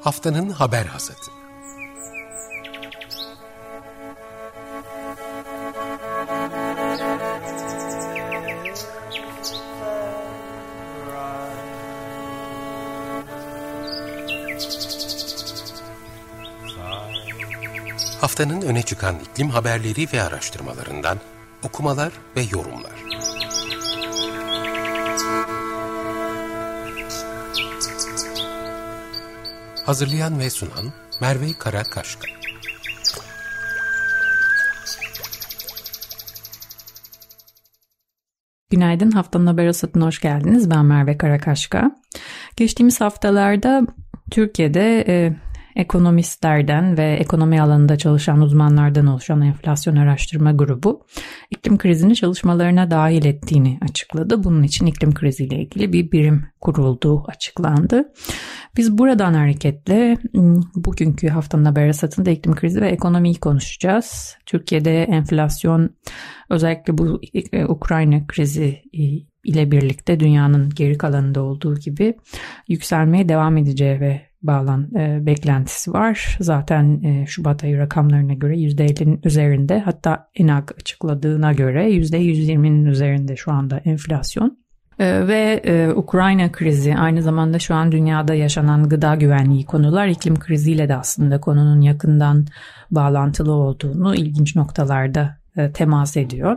[0.00, 1.20] Haftanın haber hazırdı.
[18.20, 21.18] Haftanın öne çıkan iklim haberleri ve araştırmalarından
[21.62, 22.99] okumalar ve yorumlar.
[29.90, 32.26] Hazırlayan ve sunan Merve Karakaşka.
[38.70, 40.70] Günaydın, haftanın haber asatına hoş geldiniz.
[40.70, 41.90] Ben Merve Karakaşka.
[42.56, 43.82] Geçtiğimiz haftalarda
[44.30, 45.36] Türkiye'de e,
[45.76, 51.06] ekonomistlerden ve ekonomi alanında çalışan uzmanlardan oluşan enflasyon araştırma grubu
[51.50, 54.44] iklim krizini çalışmalarına dahil ettiğini açıkladı.
[54.44, 58.12] Bunun için iklim kriziyle ilgili bir birim kurulduğu açıklandı.
[58.76, 60.16] Biz buradan hareketle
[60.74, 64.36] bugünkü haftanın haber asatında iklim krizi ve ekonomiyi konuşacağız.
[64.46, 65.90] Türkiye'de enflasyon
[66.50, 67.20] özellikle bu
[67.52, 68.82] e, Ukrayna krizi
[69.44, 72.14] ile birlikte dünyanın geri kalanında olduğu gibi
[72.68, 76.36] yükselmeye devam edeceği ve bağlan e, beklentisi var.
[76.40, 83.52] Zaten e, Şubat ayı rakamlarına göre %50'nin üzerinde hatta ENAG açıkladığına göre %120'nin üzerinde şu
[83.52, 84.58] anda enflasyon.
[85.00, 90.38] E, ve e, Ukrayna krizi aynı zamanda şu an dünyada yaşanan gıda güvenliği konular iklim
[90.38, 92.46] kriziyle de aslında konunun yakından
[92.90, 96.56] bağlantılı olduğunu ilginç noktalarda e, temas ediyor.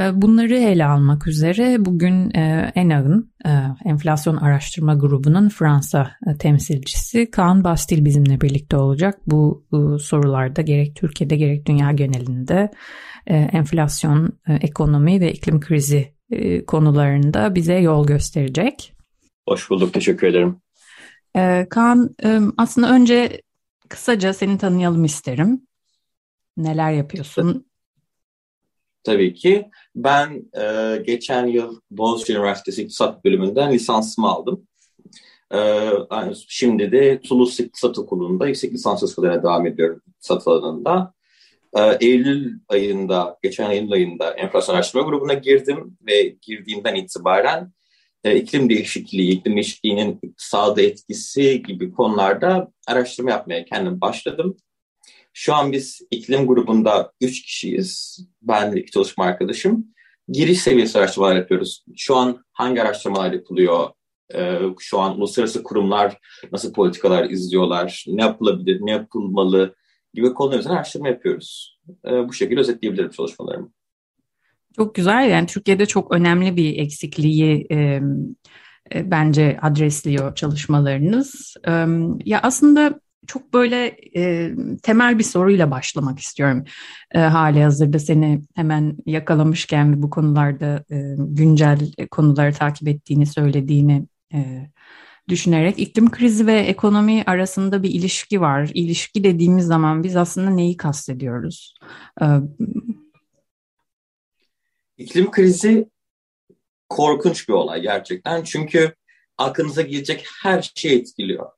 [0.00, 2.30] E, bunları ele almak üzere bugün
[2.74, 3.32] ENAG'ın
[3.84, 9.18] enflasyon araştırma grubunun Fransa temsilcisi Kaan Bastil bizimle birlikte olacak.
[9.26, 9.64] Bu
[10.00, 12.70] sorularda gerek Türkiye'de gerek dünya genelinde
[13.26, 16.15] enflasyon, ekonomi ve iklim krizi
[16.66, 18.92] konularında bize yol gösterecek.
[19.48, 20.60] Hoş bulduk, teşekkür ederim.
[21.70, 22.16] Kaan,
[22.56, 23.42] aslında önce
[23.88, 25.66] kısaca seni tanıyalım isterim.
[26.56, 27.66] Neler yapıyorsun?
[29.06, 29.70] tabii ki.
[29.96, 34.66] Ben e, geçen yıl Boğaziçi Üniversitesi İktisat Bölümünden lisansımı aldım.
[35.54, 35.90] E,
[36.48, 41.14] şimdi de Toulouse İktisat Okulu'nda yüksek lisans çalışmalarına devam ediyorum iktisat alanında.
[41.76, 47.72] E, Eylül ayında, geçen Eylül ayında enflasyon araştırma grubuna girdim ve girdiğimden itibaren
[48.24, 54.56] e, iklim değişikliği, iklim değişikliğinin iktisada etkisi gibi konularda araştırma yapmaya kendim başladım.
[55.32, 58.20] Şu an biz iklim grubunda üç kişiyiz.
[58.42, 59.86] Ben ve iki çalışma arkadaşım.
[60.28, 61.84] Giriş seviyesi araştırmalar yapıyoruz.
[61.96, 63.90] Şu an hangi araştırmalar yapılıyor?
[64.34, 66.18] Ee, şu an uluslararası kurumlar
[66.52, 68.04] nasıl politikalar izliyorlar?
[68.08, 69.74] Ne yapılabilir, ne yapılmalı
[70.16, 71.78] gibi konular üzerine araştırma yapıyoruz.
[72.06, 73.70] Ee, bu şekilde özetleyebilirim çalışmalarımı.
[74.76, 75.30] Çok güzel.
[75.30, 78.00] Yani Türkiye'de çok önemli bir eksikliği e,
[78.94, 81.54] bence adresliyor çalışmalarınız.
[81.68, 81.70] E,
[82.24, 86.64] ya aslında çok böyle e, temel bir soruyla başlamak istiyorum.
[87.14, 94.70] E, hali hazırda seni hemen yakalamışken bu konularda e, güncel konuları takip ettiğini söylediğini e,
[95.28, 98.70] düşünerek iklim krizi ve ekonomi arasında bir ilişki var.
[98.74, 101.74] İlişki dediğimiz zaman biz aslında neyi kastediyoruz?
[102.22, 102.26] E,
[104.98, 105.90] iklim krizi
[106.88, 108.44] korkunç bir olay gerçekten.
[108.44, 108.94] Çünkü
[109.38, 111.56] aklınıza gelecek her şey etkiliyor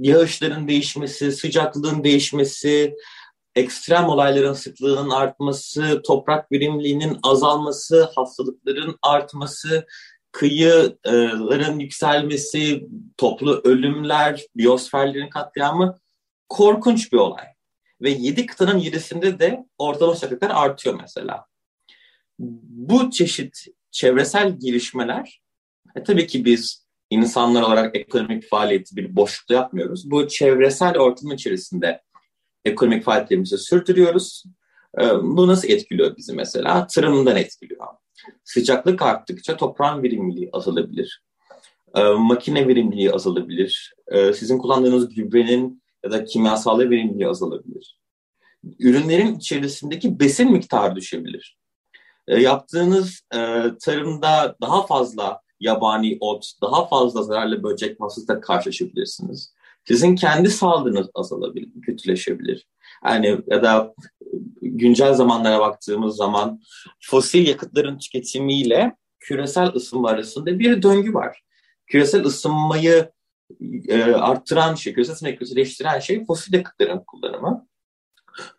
[0.00, 2.96] yağışların değişmesi, sıcaklığın değişmesi,
[3.54, 9.86] ekstrem olayların sıklığının artması, toprak verimliliğinin azalması, hastalıkların artması,
[10.34, 12.86] kıyıların yükselmesi,
[13.16, 15.98] toplu ölümler, biyosferlerin katliamı
[16.48, 17.44] korkunç bir olay.
[18.02, 21.46] Ve yedi kıtanın yedisinde de ortalama sıcaklıklar artıyor mesela.
[22.38, 25.42] Bu çeşit çevresel gelişmeler,
[25.96, 30.10] e, tabii ki biz insanlar olarak ekonomik faaliyeti bir boşlukta yapmıyoruz.
[30.10, 32.02] Bu çevresel ortam içerisinde
[32.64, 34.44] ekonomik faaliyetlerimizi sürdürüyoruz.
[35.00, 36.86] Ee, bu nasıl etkiliyor bizi mesela?
[36.86, 37.86] Tarımdan etkiliyor.
[38.44, 41.22] Sıcaklık arttıkça toprağın verimliliği azalabilir.
[41.94, 43.94] Ee, makine verimliliği azalabilir.
[44.08, 47.98] Ee, sizin kullandığınız gübrenin ya da kimyasal verimliliği azalabilir.
[48.78, 51.58] Ürünlerin içerisindeki besin miktarı düşebilir.
[52.28, 53.38] Yaptığınız e,
[53.80, 59.54] tarımda daha fazla yabani ot, daha fazla zararlı böcek hastasıyla karşılaşabilirsiniz.
[59.88, 62.66] Sizin kendi sağlığınız azalabilir, kötüleşebilir.
[63.04, 63.94] Yani ya da
[64.62, 66.60] güncel zamanlara baktığımız zaman
[67.00, 71.42] fosil yakıtların tüketimiyle küresel ısınma arasında bir döngü var.
[71.86, 73.10] Küresel ısınmayı
[73.88, 77.66] e, arttıran şey, küresel ısınmayı kötüleştiren şey fosil yakıtların kullanımı.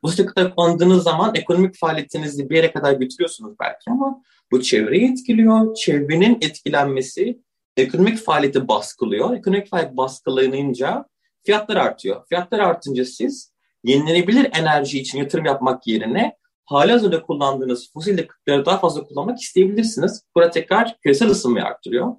[0.04, 5.76] Bu yakıtları kullandığınız zaman ekonomik faaliyetinizi bir yere kadar götürüyorsunuz belki ama bu çevreyi etkiliyor.
[5.76, 7.40] Çevrenin etkilenmesi
[7.78, 9.38] ekonomik faaliyeti baskılıyor.
[9.38, 11.06] Ekonomik faaliyet baskılanınca
[11.46, 12.28] fiyatlar artıyor.
[12.30, 13.54] Fiyatlar artınca siz
[13.84, 20.24] yenilenebilir enerji için yatırım yapmak yerine hali hazırda kullandığınız fosil yakıtları daha fazla kullanmak isteyebilirsiniz.
[20.36, 22.16] Burada tekrar küresel ısınmayı arttırıyor.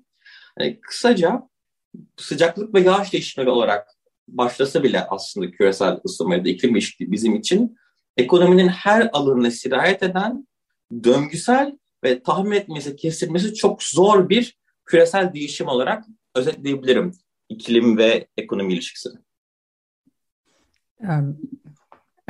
[0.60, 1.42] Yani kısaca
[2.16, 3.88] sıcaklık ve yağış değişimleri olarak
[4.28, 7.76] başlasa bile aslında küresel ısınma ya da iklim değişikliği bizim için
[8.16, 10.48] ekonominin her alanına sirayet eden
[11.04, 17.12] döngüsel ve tahmin etmesi, kesilmesi çok zor bir küresel değişim olarak özetleyebilirim
[17.48, 19.18] iklim ve ekonomi ilişkisini.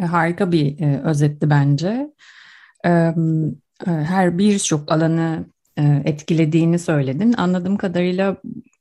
[0.00, 2.10] Harika bir e, özetti bence.
[2.86, 3.14] E,
[3.86, 5.46] her birçok alanı
[5.78, 7.34] e, etkilediğini söyledin.
[7.36, 8.36] Anladığım kadarıyla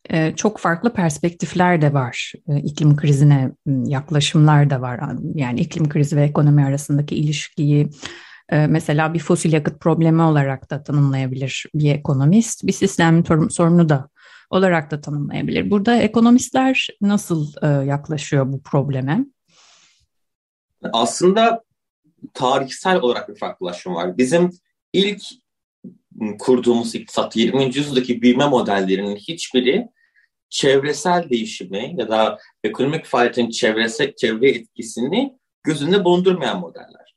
[0.09, 2.33] e, çok farklı perspektifler de var.
[2.49, 4.99] E, iklim krizine yaklaşımlar da var.
[5.35, 7.89] Yani iklim krizi ve ekonomi arasındaki ilişkiyi
[8.51, 12.67] mesela bir fosil yakıt problemi olarak da tanımlayabilir bir ekonomist.
[12.67, 14.09] Bir sistem sorunu da
[14.55, 15.71] olarak da tanımlayabilir.
[15.71, 17.53] Burada ekonomistler nasıl
[17.85, 19.25] yaklaşıyor bu probleme?
[20.93, 21.63] Aslında
[22.33, 24.17] tarihsel olarak bir farklılaşma var.
[24.17, 24.49] Bizim
[24.93, 25.21] ilk
[26.39, 27.65] kurduğumuz iktisat 20.
[27.65, 29.87] yüzyıldaki büyüme modellerinin hiçbiri
[30.49, 37.15] çevresel değişimi ya da ekonomik faaliyetin çevresel çevre etkisini gözünde bulundurmayan modeller.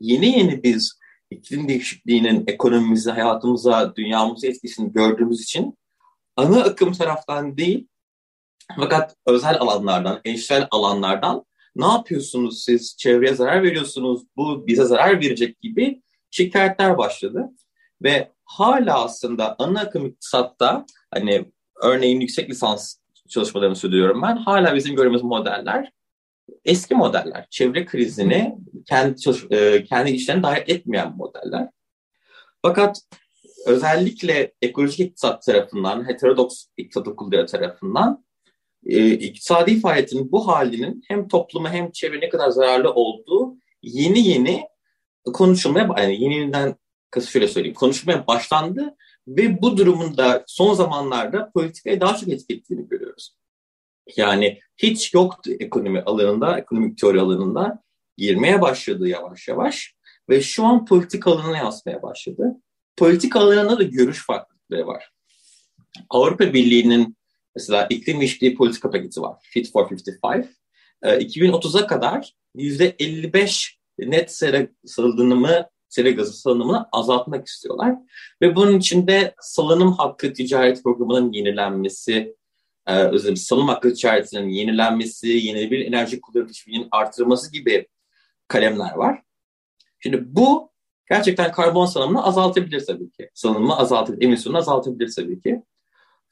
[0.00, 0.98] Yeni yeni biz
[1.30, 5.78] iklim değişikliğinin ekonomimize, hayatımıza, dünyamıza etkisini gördüğümüz için
[6.36, 7.88] ana akım taraftan değil
[8.76, 11.44] fakat özel alanlardan, endüstriyel alanlardan
[11.76, 17.50] ne yapıyorsunuz siz, çevreye zarar veriyorsunuz, bu bize zarar verecek gibi şikayetler başladı.
[18.02, 21.52] Ve hala aslında ana akım iktisatta hani
[21.82, 22.96] örneğin yüksek lisans
[23.28, 24.36] çalışmalarını sürdürüyorum ben.
[24.36, 25.92] Hala bizim gördüğümüz modeller
[26.64, 27.46] eski modeller.
[27.50, 28.56] Çevre krizini
[28.88, 31.68] kendi çalış, e, kendi işlerine dahil etmeyen modeller.
[32.62, 33.00] Fakat
[33.66, 38.24] özellikle ekolojik iktisat tarafından, heterodoks iktisat okulları tarafından
[38.86, 44.62] e, iktisadi faaliyetin bu halinin hem topluma hem çevre ne kadar zararlı olduğu yeni yeni
[45.24, 46.76] konuşulmaya, yani yeniden
[47.28, 48.96] şöyle söyleyeyim, konuşmaya başlandı
[49.28, 53.36] ve bu durumun da son zamanlarda politikaya daha çok etki ettiğini görüyoruz.
[54.16, 57.82] Yani hiç yoktu ekonomi alanında, ekonomik teori alanında
[58.16, 59.94] girmeye başladı yavaş yavaş
[60.28, 62.56] ve şu an politik alanına yansımaya başladı.
[62.96, 65.10] Politik alanında da görüş farklılıkları var.
[66.10, 67.16] Avrupa Birliği'nin
[67.54, 69.36] mesela iklim değişikliği politika paketi var.
[69.42, 70.46] Fit for 55.
[71.02, 77.94] 2030'a kadar %55 net sera salınımı sera gazı salınımını azaltmak istiyorlar.
[78.42, 82.36] Ve bunun içinde salınım hakkı ticaret programının yenilenmesi,
[82.86, 87.88] e, özellikle salınım hakkı ticaretinin yenilenmesi, yenilenebilir enerji kullanım teşviğinin artırılması gibi
[88.48, 89.22] kalemler var.
[90.00, 90.70] Şimdi bu
[91.08, 93.30] gerçekten karbon salınımını azaltabilir tabii ki.
[93.34, 95.62] Salınımı azaltabilir, emisyonunu azaltabilir tabii ki.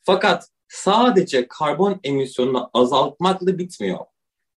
[0.02, 3.98] Fakat sadece karbon emisyonunu azaltmakla bitmiyor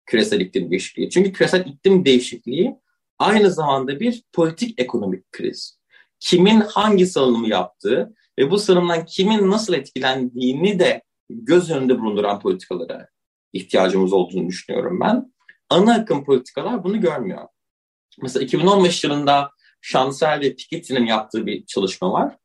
[0.06, 1.10] küresel iklim değişikliği.
[1.10, 2.76] Çünkü küresel iklim değişikliği
[3.18, 5.78] aynı zamanda bir politik ekonomik kriz.
[6.20, 13.08] Kimin hangi salınımı yaptığı ve bu salınımdan kimin nasıl etkilendiğini de göz önünde bulunduran politikalara
[13.52, 15.32] ihtiyacımız olduğunu düşünüyorum ben.
[15.70, 17.48] Ana akım politikalar bunu görmüyor.
[18.22, 19.50] Mesela 2015 yılında
[19.88, 22.36] Şansel ve Piketty'nin yaptığı bir çalışma var.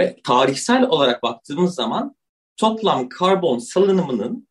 [0.00, 2.16] Ve tarihsel olarak baktığımız zaman
[2.56, 4.48] toplam karbon salınımının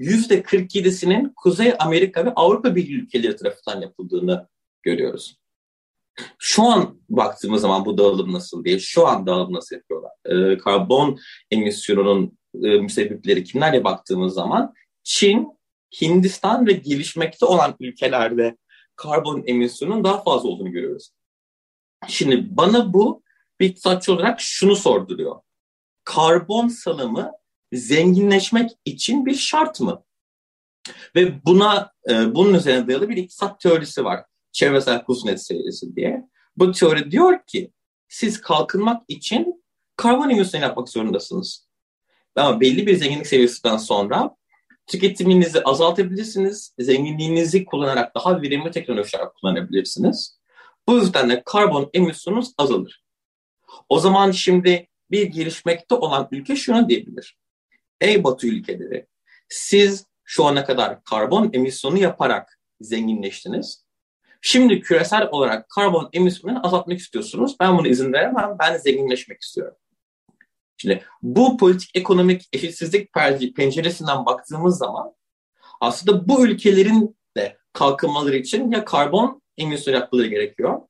[0.00, 4.48] %47'sinin Kuzey Amerika ve Avrupa Birliği ülkeleri tarafından yapıldığını
[4.82, 5.36] görüyoruz.
[6.38, 10.12] Şu an baktığımız zaman bu dağılım nasıl diye, şu an dağılım nasıl yapıyorlar?
[10.24, 11.18] Ee, karbon
[11.50, 15.48] emisyonunun e, müsebbipleri kimlerle baktığımız zaman Çin,
[16.00, 18.56] Hindistan ve gelişmekte olan ülkelerde
[18.96, 21.10] karbon emisyonunun daha fazla olduğunu görüyoruz.
[22.06, 23.22] Şimdi bana bu
[23.60, 25.40] bir iktisatçı olarak şunu sorduruyor.
[26.04, 27.32] Karbon salımı
[27.72, 30.04] zenginleşmek için bir şart mı?
[31.14, 36.28] Ve buna e, bunun üzerine dayalı bir iktisat teorisi var çevresel Kuznets serisi diye.
[36.56, 37.72] Bu teori diyor ki
[38.08, 39.64] siz kalkınmak için
[39.96, 41.68] karbon emisyonu yapmak zorundasınız.
[42.36, 44.36] Ama belli bir zenginlik seviyesinden sonra
[44.86, 46.74] tüketiminizi azaltabilirsiniz.
[46.78, 50.37] Zenginliğinizi kullanarak daha verimli teknolojiler kullanabilirsiniz.
[50.88, 53.04] Bu yüzden de karbon emisyonunuz azalır.
[53.88, 57.38] O zaman şimdi bir gelişmekte olan ülke şunu diyebilir.
[58.00, 59.06] Ey Batı ülkeleri,
[59.48, 63.84] siz şu ana kadar karbon emisyonu yaparak zenginleştiniz.
[64.40, 67.56] Şimdi küresel olarak karbon emisyonunu azaltmak istiyorsunuz.
[67.60, 68.56] Ben bunu izin veremem.
[68.60, 69.76] Ben zenginleşmek istiyorum.
[70.76, 73.12] Şimdi bu politik ekonomik eşitsizlik
[73.56, 75.14] penceresinden baktığımız zaman
[75.80, 80.80] aslında bu ülkelerin de kalkınmaları için ya karbon emisyonu yapmaları gerekiyor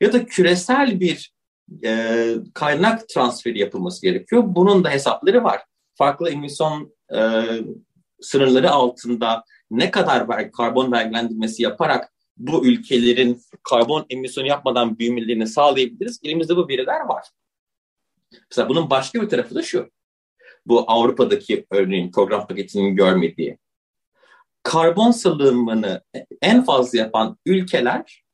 [0.00, 1.34] ya da küresel bir
[1.84, 4.42] e, kaynak transferi yapılması gerekiyor.
[4.46, 5.62] Bunun da hesapları var.
[5.94, 7.44] Farklı emisyon e,
[8.20, 16.20] sınırları altında ne kadar karbon vergilendirmesi yaparak bu ülkelerin karbon emisyonu yapmadan büyümelerini sağlayabiliriz.
[16.22, 17.24] Elimizde bu veriler var.
[18.50, 19.90] Mesela bunun başka bir tarafı da şu.
[20.66, 23.58] Bu Avrupa'daki örneğin program paketinin görmediği.
[24.64, 26.04] Karbon salımını
[26.42, 28.24] en fazla yapan ülkeler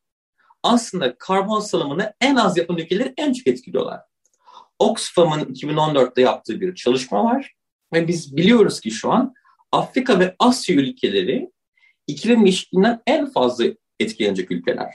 [0.63, 4.01] aslında karbon salımını en az yapan ülkeleri en çok etkiliyorlar.
[4.79, 7.55] Oxfam'ın 2014'te yaptığı bir çalışma var
[7.93, 9.33] ve biz biliyoruz ki şu an
[9.71, 11.51] Afrika ve Asya ülkeleri
[12.07, 13.65] iklim değişikliğinden en fazla
[13.99, 14.93] etkilenecek ülkeler.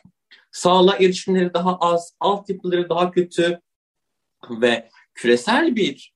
[0.52, 3.60] Sağlığa erişimleri daha az, altyapıları daha kötü
[4.50, 6.14] ve küresel bir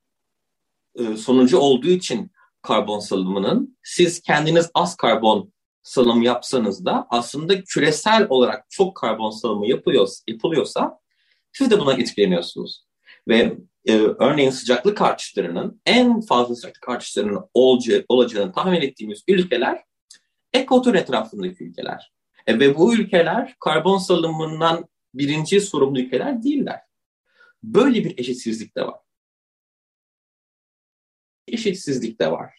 [0.94, 2.30] e, sonucu olduğu için
[2.62, 5.52] karbon salımının siz kendiniz az karbon
[5.82, 10.98] salımı yapsanız da aslında küresel olarak çok karbon salımı yapılıyor, yapılıyorsa
[11.52, 12.84] siz de buna etkileniyorsunuz.
[13.28, 13.56] Ve
[13.88, 19.82] e, örneğin sıcaklık artışlarının en fazla sıcaklık artışlarının olacağı, olacağını tahmin ettiğimiz ülkeler
[20.52, 22.12] ekvator etrafındaki ülkeler.
[22.46, 26.80] E, ve bu ülkeler karbon salımından birinci sorumlu ülkeler değiller.
[27.62, 29.00] Böyle bir eşitsizlik de var.
[31.52, 32.50] Eşitsizlik de var.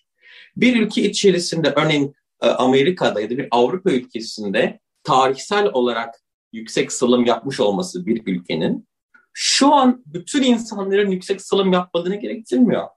[0.56, 6.16] Bir ülke içerisinde örneğin e, Amerika'da ya da bir Avrupa ülkesinde tarihsel olarak
[6.54, 8.88] yüksek salım yapmış olması bir ülkenin
[9.34, 12.88] şu an bütün insanların yüksek salım yapmadığını gerektirmiyor.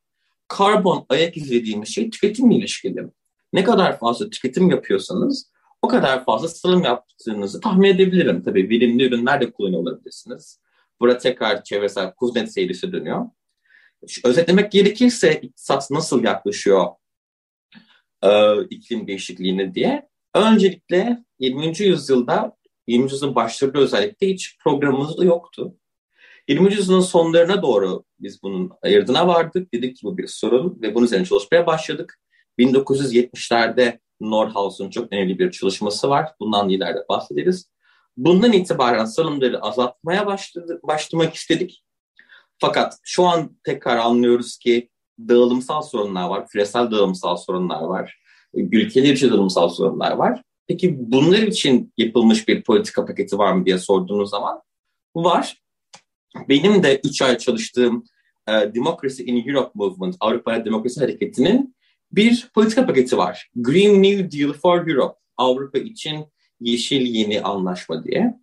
[0.48, 3.06] Karbon ayak izlediğimiz şey tüketimle ilişkili.
[3.52, 5.50] Ne kadar fazla tüketim yapıyorsanız
[5.82, 8.42] o kadar fazla salım yaptığınızı tahmin edebilirim.
[8.42, 10.60] Tabii bilimli ürünler de kullanıyor olabilirsiniz.
[11.00, 13.26] Burada tekrar çevresel Kuznet serisi dönüyor.
[14.24, 16.86] Özetlemek gerekirse iktisat nasıl yaklaşıyor
[18.24, 20.08] e, iklim değişikliğine diye.
[20.34, 21.72] Öncelikle 20.
[21.78, 22.56] yüzyılda,
[22.86, 23.10] 20.
[23.12, 25.74] yüzyılın başlarında özellikle hiç programımız da yoktu.
[26.48, 26.74] 20.
[26.74, 29.74] yüzyılın sonlarına doğru biz bunun ayırdına vardık.
[29.74, 32.20] Dedik ki bu bir sorun ve bunun üzerine çalışmaya başladık.
[32.58, 36.30] 1970'lerde Nordhaus'un çok önemli bir çalışması var.
[36.40, 37.70] Bundan ileride bahsederiz.
[38.16, 41.84] Bundan itibaren salımları azaltmaya başladı, başlamak istedik.
[42.58, 48.18] Fakat şu an tekrar anlıyoruz ki dağılımsal sorunlar var, küresel dağılımsal sorunlar var,
[48.54, 50.42] ülkeler için dağılımsal sorunlar var.
[50.66, 54.62] Peki bunlar için yapılmış bir politika paketi var mı diye sorduğunuz zaman
[55.14, 55.62] var.
[56.48, 58.04] Benim de 3 ay çalıştığım
[58.48, 61.76] e, Democracy in Europe Movement, Avrupa Demokrasi Hareketi'nin
[62.12, 63.50] bir politika paketi var.
[63.56, 66.26] Green New Deal for Europe, Avrupa için
[66.60, 68.34] yeşil yeni anlaşma diye.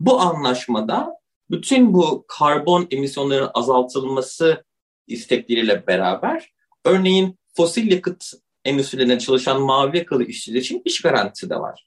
[0.00, 1.19] Bu anlaşmada
[1.50, 4.64] bütün bu karbon emisyonlarının azaltılması
[5.06, 6.52] istekleriyle beraber
[6.84, 8.32] örneğin fosil yakıt
[8.64, 11.86] endüstrilerine çalışan mavi yakalı işçiler için iş garantisi de var.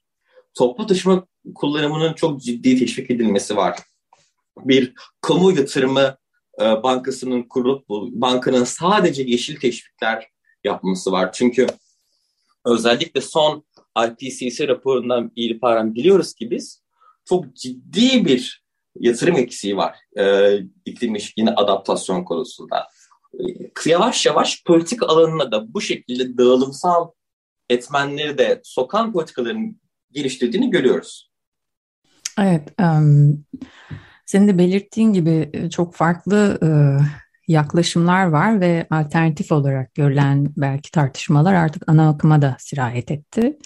[0.54, 3.78] Toplu taşıma kullanımının çok ciddi teşvik edilmesi var.
[4.58, 6.16] Bir kamu yatırımı
[6.60, 10.28] e, bankasının kurulup bu bankanın sadece yeşil teşvikler
[10.64, 11.32] yapması var.
[11.32, 11.66] Çünkü
[12.64, 13.64] özellikle son
[14.06, 16.82] IPCC raporundan itibaren biliyoruz ki biz
[17.24, 18.63] çok ciddi bir
[19.00, 22.88] yatırım eksiği var e, iklim değişikliğine adaptasyon konusunda.
[23.34, 27.10] E, yavaş yavaş politik alanına da bu şekilde dağılımsal
[27.70, 31.30] etmenleri de sokan politikaların geliştirdiğini görüyoruz.
[32.38, 33.44] Evet, um,
[34.26, 37.04] senin de belirttiğin gibi e, çok farklı uh,
[37.48, 43.58] yaklaşımlar var ve alternatif olarak görülen belki tartışmalar artık ana akıma da sirayet etti.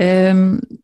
[0.00, 0.34] Ee,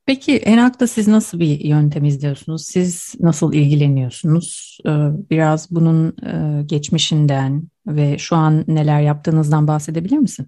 [0.06, 2.64] peki Enak'ta siz nasıl bir yöntem izliyorsunuz?
[2.64, 4.78] Siz nasıl ilgileniyorsunuz?
[4.86, 4.90] Ee,
[5.30, 10.46] biraz bunun e, geçmişinden ve şu an neler yaptığınızdan bahsedebilir misin?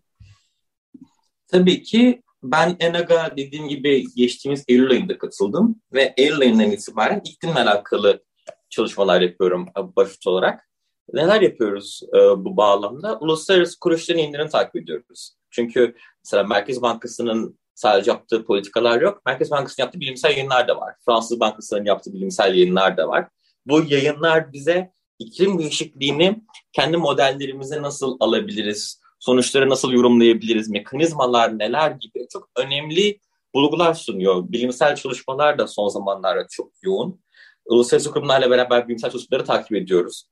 [1.48, 7.60] Tabii ki ben ENAG'a dediğim gibi geçtiğimiz Eylül ayında katıldım ve Eylül ayından itibaren iklimle
[7.60, 8.22] alakalı
[8.68, 10.65] çalışmalar yapıyorum başlık olarak.
[11.12, 13.18] Neler yapıyoruz e, bu bağlamda?
[13.18, 15.36] Uluslararası kuruluşların indirini takip ediyoruz.
[15.50, 19.22] Çünkü mesela Merkez Bankası'nın sadece yaptığı politikalar yok.
[19.26, 20.94] Merkez Bankası'nın yaptığı bilimsel yayınlar da var.
[21.04, 23.28] Fransız Bankası'nın yaptığı bilimsel yayınlar da var.
[23.66, 32.26] Bu yayınlar bize iklim değişikliğini kendi modellerimize nasıl alabiliriz, sonuçları nasıl yorumlayabiliriz, mekanizmalar neler gibi
[32.32, 33.20] çok önemli
[33.54, 34.44] bulgular sunuyor.
[34.48, 37.20] Bilimsel çalışmalar da son zamanlarda çok yoğun.
[37.64, 40.28] Uluslararası kurumlarla beraber bilimsel çalışmaları takip ediyoruz.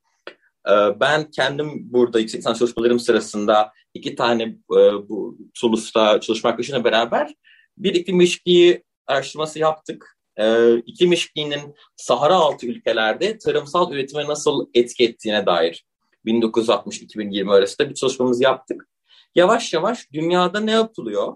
[0.69, 6.85] Ee, ben kendim burada yüksek lisans çalışmalarım sırasında iki tane e, bu Toulouse'da çalışma arkadaşımla
[6.85, 7.35] beraber
[7.77, 10.19] bir iklim değişikliği araştırması yaptık.
[10.37, 15.87] Ee, iklim değişikliğinin Sahara altı ülkelerde tarımsal üretime nasıl etki ettiğine dair
[16.27, 18.89] 1960-2020 arasında bir çalışmamız yaptık.
[19.35, 21.35] Yavaş yavaş dünyada ne yapılıyor?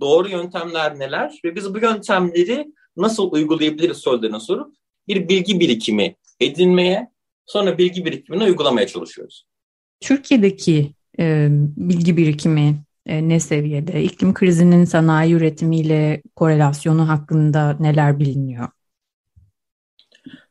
[0.00, 1.40] Doğru yöntemler neler?
[1.44, 4.74] Ve biz bu yöntemleri nasıl uygulayabiliriz sorularını sorup
[5.08, 7.10] bir bilgi birikimi edinmeye
[7.46, 9.46] Sonra bilgi birikimini uygulamaya çalışıyoruz.
[10.00, 14.02] Türkiye'deki e, bilgi birikimi e, ne seviyede?
[14.02, 18.68] İklim krizinin sanayi üretimiyle korelasyonu hakkında neler biliniyor?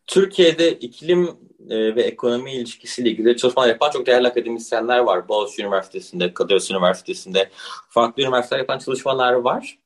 [0.08, 1.30] Türkiye'de iklim
[1.70, 5.28] e, ve ekonomi ilişkisiyle ilgili çalışmalar yapan çok değerli akademisyenler var.
[5.28, 7.50] Boğaziçi Üniversitesi'nde, Kadir Üniversitesi'nde
[7.90, 9.80] farklı üniversiteler yapan çalışmalar var.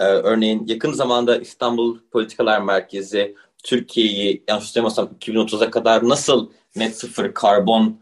[0.00, 7.34] Ee, örneğin yakın zamanda İstanbul Politikalar Merkezi Türkiye'yi yanlış hatırlamıyorsam 2030'a kadar nasıl net sıfır
[7.34, 8.00] karbon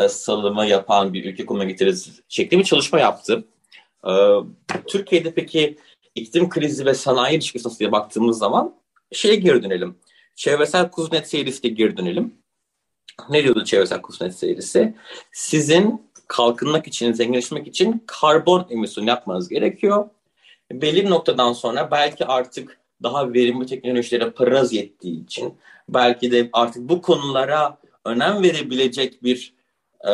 [0.00, 3.44] e, salımı yapan bir ülke konumuna getiririz şeklinde bir çalışma yaptı.
[4.06, 4.10] Ee,
[4.86, 5.76] Türkiye'de peki
[6.14, 8.74] iklim krizi ve sanayi ilişkisi diye baktığımız zaman
[9.12, 9.98] şeye geri dönelim.
[10.36, 12.34] Çevresel kuzunet seyrisi geri dönelim.
[13.30, 14.94] Ne diyordu çevresel kuzunet seyrisi?
[15.32, 20.08] Sizin kalkınmak için, zenginleşmek için karbon emisyonu yapmanız gerekiyor.
[20.72, 25.54] Belli bir noktadan sonra belki artık daha verimli teknolojilere paranız yettiği için
[25.88, 29.54] belki de artık bu konulara önem verebilecek bir
[30.08, 30.12] e,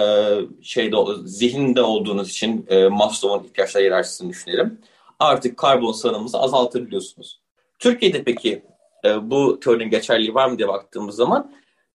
[0.63, 4.81] şeyde zihinde olduğunuz için e, Maslow'un ihtiyaçları hiyerarşisini düşünelim.
[5.19, 7.41] Artık karbon salınımınızı azaltabiliyorsunuz.
[7.79, 8.63] Türkiye'de peki
[9.05, 11.53] e, bu teorinin geçerliliği var mı diye baktığımız zaman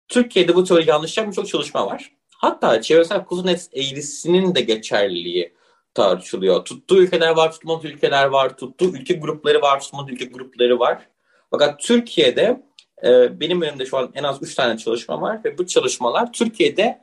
[0.07, 2.11] Türkiye'de bu teori yanlış yapmış çok çalışma var.
[2.37, 5.53] Hatta çevresel kuzunet eğrisinin de geçerliliği
[5.93, 6.65] tartışılıyor.
[6.65, 11.07] Tuttuğu ülkeler var, tutmadığı ülkeler var, tuttuğu ülke grupları var, tutmadığı ülke grupları var.
[11.51, 12.63] Fakat Türkiye'de
[13.03, 17.01] e, benim önümde şu an en az 3 tane çalışma var ve bu çalışmalar Türkiye'de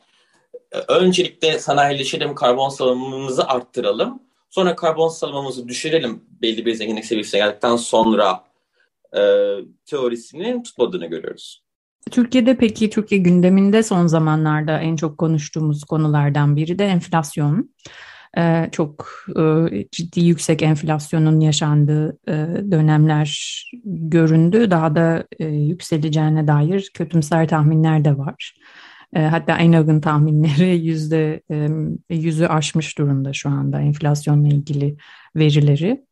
[0.73, 4.23] e, öncelikle sanayileşelim, karbon salımımızı arttıralım.
[4.51, 8.45] Sonra karbon salımımızı düşürelim belli bir zenginlik seviyesine geldikten sonra
[9.17, 9.21] e,
[9.87, 11.63] teorisinin tutmadığını görüyoruz.
[12.11, 17.71] Türkiye'de peki Türkiye gündeminde son zamanlarda en çok konuştuğumuz konulardan biri de enflasyon.
[18.39, 19.07] Ee, çok
[19.39, 22.35] e, ciddi yüksek enflasyonun yaşandığı e,
[22.71, 24.71] dönemler göründü.
[24.71, 28.55] Daha da e, yükseleceğine dair kötümser tahminler de var.
[29.15, 31.43] Hatta en yakın tahminleri yüzde
[32.11, 34.97] yüzü aşmış durumda şu anda enflasyonla ilgili
[35.37, 36.05] verileri.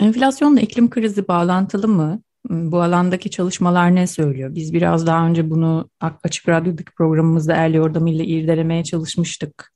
[0.00, 2.22] Enflasyonla iklim krizi bağlantılı mı?
[2.48, 4.54] Bu alandaki çalışmalar ne söylüyor?
[4.54, 9.72] Biz biraz daha önce bunu Açık Radyo'daki programımızda el yordamıyla irdelemeye çalışmıştık.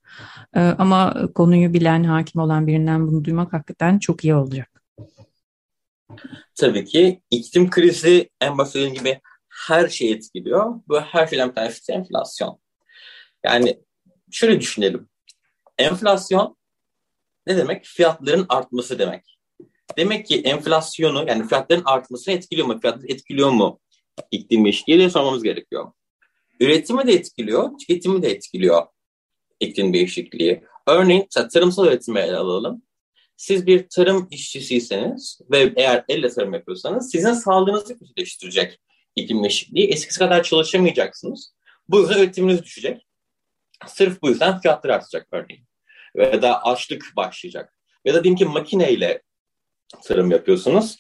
[0.57, 4.83] Ee, ama konuyu bilen, hakim olan birinden bunu duymak hakikaten çok iyi olacak.
[6.55, 10.75] Tabii ki iklim krizi en başta dediğim gibi her şeyi etkiliyor.
[10.89, 12.59] Bu her şeyden bir tanesi enflasyon.
[13.45, 13.81] Yani
[14.31, 15.09] şöyle düşünelim.
[15.79, 16.57] Enflasyon
[17.47, 17.85] ne demek?
[17.85, 19.39] Fiyatların artması demek.
[19.97, 22.81] Demek ki enflasyonu yani fiyatların artmasını etkiliyor mu?
[22.81, 23.81] Fiyatları etkiliyor mu?
[24.31, 25.93] İklim değişikliği diye sormamız gerekiyor.
[26.61, 28.87] Üretimi de etkiliyor, tüketimi de etkiliyor
[29.63, 30.65] iklim değişikliği.
[30.87, 32.83] Örneğin tarımsal üretimi ele alalım.
[33.37, 38.81] Siz bir tarım işçisiyseniz ve eğer elle tarım yapıyorsanız sizin sağlığınızı kötüleştirecek
[39.17, 39.89] iklim değişikliği.
[39.89, 41.55] Eskisi kadar çalışamayacaksınız.
[41.89, 43.07] Bu yüzden üretiminiz düşecek.
[43.87, 45.65] Sırf bu yüzden fiyatlar artacak örneğin.
[46.17, 47.77] Ve da açlık başlayacak.
[48.05, 49.23] Ya da diyelim ki makineyle
[50.05, 50.99] tarım yapıyorsunuz.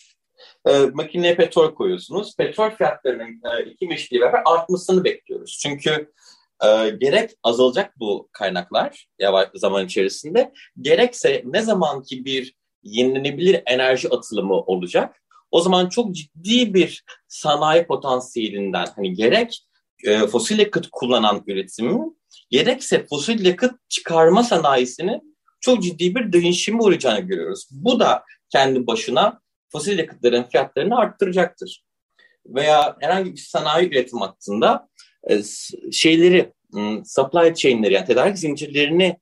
[0.67, 2.37] E, makineye petrol koyuyorsunuz.
[2.37, 5.59] Petrol fiyatlarının e, iki meşruiyle beraber artmasını bekliyoruz.
[5.63, 6.13] Çünkü
[6.65, 14.09] e, gerek azalacak bu kaynaklar yavaş zaman içerisinde, gerekse ne zaman ki bir yenilenebilir enerji
[14.09, 19.67] atılımı olacak, o zaman çok ciddi bir sanayi potansiyelinden hani gerek
[20.05, 22.19] e, fosil yakıt kullanan üretimin
[22.51, 25.32] gerekse fosil yakıt çıkarma sanayisinin
[25.63, 27.69] çok ciddi bir değişime uğrayacağını görüyoruz.
[27.71, 29.41] Bu da kendi başına
[29.73, 31.85] fosil yakıtların fiyatlarını arttıracaktır.
[32.47, 34.89] Veya herhangi bir sanayi üretim hattında
[35.31, 35.43] e,
[35.93, 36.53] şeyleri,
[37.05, 39.17] supply chain'leri yani tedarik zincirlerini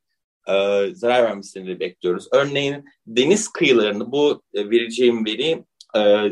[0.48, 2.28] e, zarar vermesini bekliyoruz.
[2.32, 5.64] Örneğin deniz kıyılarını bu e, vereceğim veri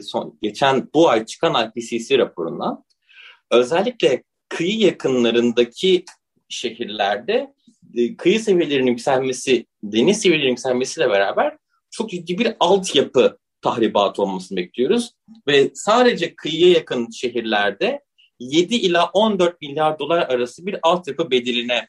[0.03, 2.85] son, geçen bu ay çıkan IPCC raporundan
[3.51, 6.05] özellikle kıyı yakınlarındaki
[6.49, 7.55] şehirlerde
[8.19, 11.57] kıyı seviyelerinin yükselmesi, deniz seviyelerinin yükselmesiyle beraber
[11.91, 15.13] çok ciddi bir altyapı tahribatı olmasını bekliyoruz.
[15.47, 18.03] Ve sadece kıyıya yakın şehirlerde
[18.41, 21.89] 7 ila 14 milyar dolar arası bir altyapı bedeline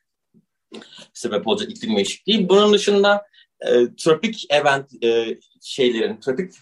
[1.13, 2.49] sebep olacak iklim değişikliği.
[2.49, 3.25] Bunun dışında
[3.61, 6.53] e, tropik event e, şeylerin, tropik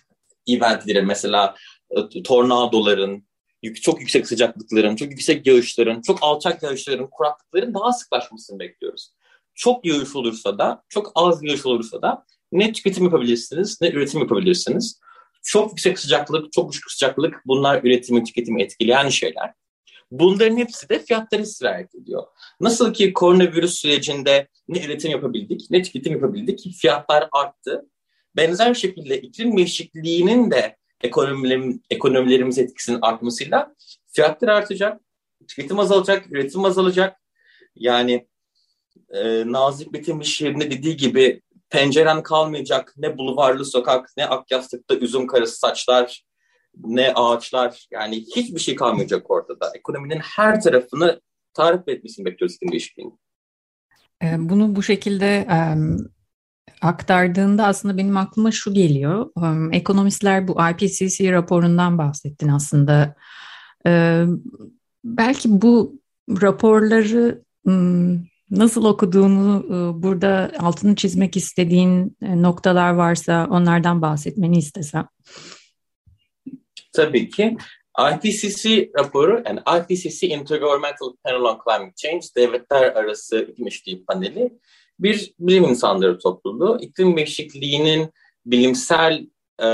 [0.48, 1.56] eventlerin mesela
[1.90, 3.28] e, tornadoların,
[3.64, 9.14] yük, çok yüksek sıcaklıkların, çok yüksek yağışların, çok alçak yağışların, kuraklıkların daha sıklaşmasını bekliyoruz.
[9.58, 15.00] Çok yağış olursa da, çok az yağış olursa da ne tüketim yapabilirsiniz ne üretim yapabilirsiniz.
[15.44, 19.54] Çok yüksek sıcaklık, çok düşük sıcaklık bunlar üretimi, tüketimi etkileyen şeyler.
[20.12, 22.24] Bunların hepsi de fiyatları sirayet ediyor.
[22.60, 27.86] Nasıl ki koronavirüs sürecinde ne üretim yapabildik ne tüketim yapabildik, fiyatlar arttı.
[28.36, 33.76] Benzer şekilde iklim değişikliğinin de ekonomilerim, ekonomilerimiz etkisinin artmasıyla
[34.08, 35.02] fiyatlar artacak,
[35.48, 37.22] tüketim azalacak, üretim azalacak.
[37.76, 38.28] Yani
[39.10, 45.60] e, Nazik Betim şiirinde dediği gibi penceren kalmayacak ne bulvarlı sokak, ne Akyastık'ta üzüm karısı
[45.60, 46.24] saçlar,
[46.78, 47.88] ne ağaçlar.
[47.92, 49.72] Yani hiçbir şey kalmayacak ortada.
[49.76, 51.22] Ekonominin her tarafını
[51.54, 53.20] tarif etmesini bekliyoruz iklim değişikliğinin.
[54.24, 55.48] E, bunu bu şekilde
[56.82, 59.30] aktardığında aslında benim aklıma şu geliyor.
[59.72, 63.16] Ekonomistler bu IPCC raporundan bahsettin aslında.
[65.04, 67.44] Belki bu raporları
[68.52, 69.66] nasıl okuduğunu
[70.04, 75.08] burada altını çizmek istediğin noktalar varsa onlardan bahsetmeni istesem.
[76.94, 77.58] Tabii ki.
[78.00, 84.54] IPCC raporu, yani IPCC Intergovernmental Panel on Climate Change, devletler arası iklim eşitliği paneli
[85.00, 86.78] bir bilim insanları topluluğu.
[86.82, 88.10] İklim değişikliğinin
[88.46, 89.28] bilimsel
[89.62, 89.68] e,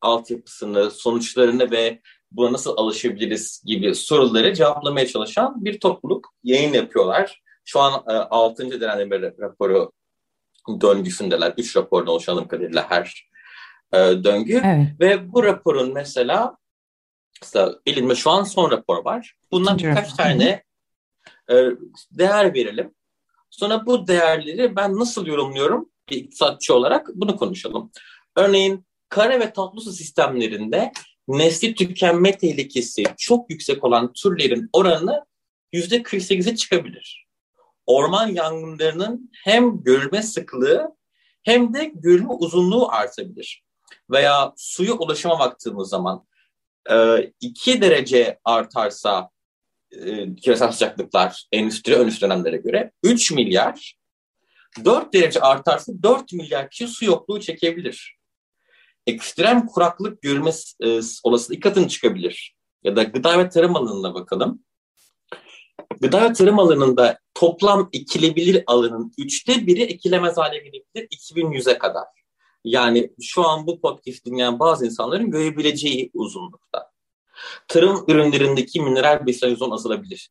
[0.00, 2.00] altyapısını, sonuçlarını ve
[2.32, 7.43] buna nasıl alışabiliriz gibi soruları cevaplamaya çalışan bir topluluk yayın yapıyorlar.
[7.64, 8.80] Şu an e, 6.
[8.80, 9.92] denenme raporu
[10.80, 11.54] döngüsündeler.
[11.56, 13.28] Üç rapordan oluşan kadarıyla her
[13.92, 14.62] e, döngü.
[14.64, 14.86] Evet.
[15.00, 16.56] Ve bu raporun mesela
[17.42, 19.34] mesela elimde şu an son rapor var.
[19.52, 20.16] Bundan İkinci birkaç rapor.
[20.16, 20.62] tane
[21.50, 21.54] e,
[22.10, 22.94] değer verelim.
[23.50, 27.90] Sonra bu değerleri ben nasıl yorumluyorum bir iktisatçı olarak bunu konuşalım.
[28.36, 30.92] Örneğin kara ve tatlı su sistemlerinde
[31.28, 35.24] nesli tükenme tehlikesi çok yüksek olan türlerin oranı
[35.72, 37.23] yüzde 48'e çıkabilir.
[37.86, 40.96] Orman yangınlarının hem görülme sıklığı
[41.42, 43.64] hem de görülme uzunluğu artabilir.
[44.10, 46.26] Veya suyu ulaşıma baktığımız zaman
[47.40, 49.30] 2 e, derece artarsa
[49.92, 53.94] e, küresel sıcaklıklar endüstri ön dönemlere göre 3 milyar
[54.84, 58.16] 4 derece artarsa 4 milyar kişi su yokluğu çekebilir.
[59.06, 62.54] Ekstrem kuraklık görülme e, olasılığı katını çıkabilir.
[62.84, 64.64] Ya da gıda ve tarım alanına bakalım.
[66.00, 72.04] Gıda ve tarım alanında toplam ekilebilir alanın üçte biri ekilemez hale gelebilir 2100'e kadar.
[72.64, 76.90] Yani şu an bu podcast dinleyen bazı insanların görebileceği uzunlukta.
[77.68, 80.30] Tarım ürünlerindeki mineral besin azalabilir.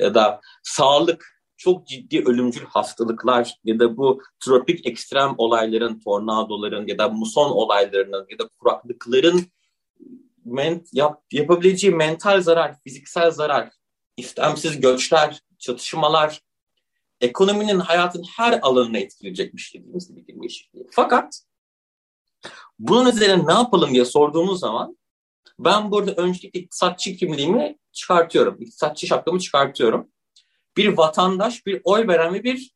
[0.00, 6.98] Ya da sağlık, çok ciddi ölümcül hastalıklar ya da bu tropik ekstrem olayların, tornadoların ya
[6.98, 9.46] da muson olaylarının ya da kuraklıkların
[10.44, 13.70] men, yap, yapabileceği mental zarar, fiziksel zarar,
[14.16, 16.40] istemsiz göçler, çatışmalar,
[17.22, 20.86] ekonominin hayatın her alanına etkileyecekmiş dediğimiz bir değişikliği.
[20.90, 21.42] Fakat
[22.78, 24.98] bunun üzerine ne yapalım diye sorduğumuz zaman
[25.58, 28.56] ben burada öncelikle iktisatçı kimliğimi çıkartıyorum.
[28.60, 30.08] İktisatçı şapkamı çıkartıyorum.
[30.76, 32.74] Bir vatandaş, bir oy veren ve bir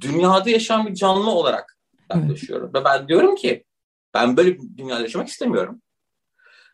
[0.00, 1.78] dünyada yaşayan bir canlı olarak
[2.10, 2.74] yaklaşıyorum.
[2.74, 3.64] Ve ben diyorum ki
[4.14, 5.82] ben böyle bir dünyada yaşamak istemiyorum.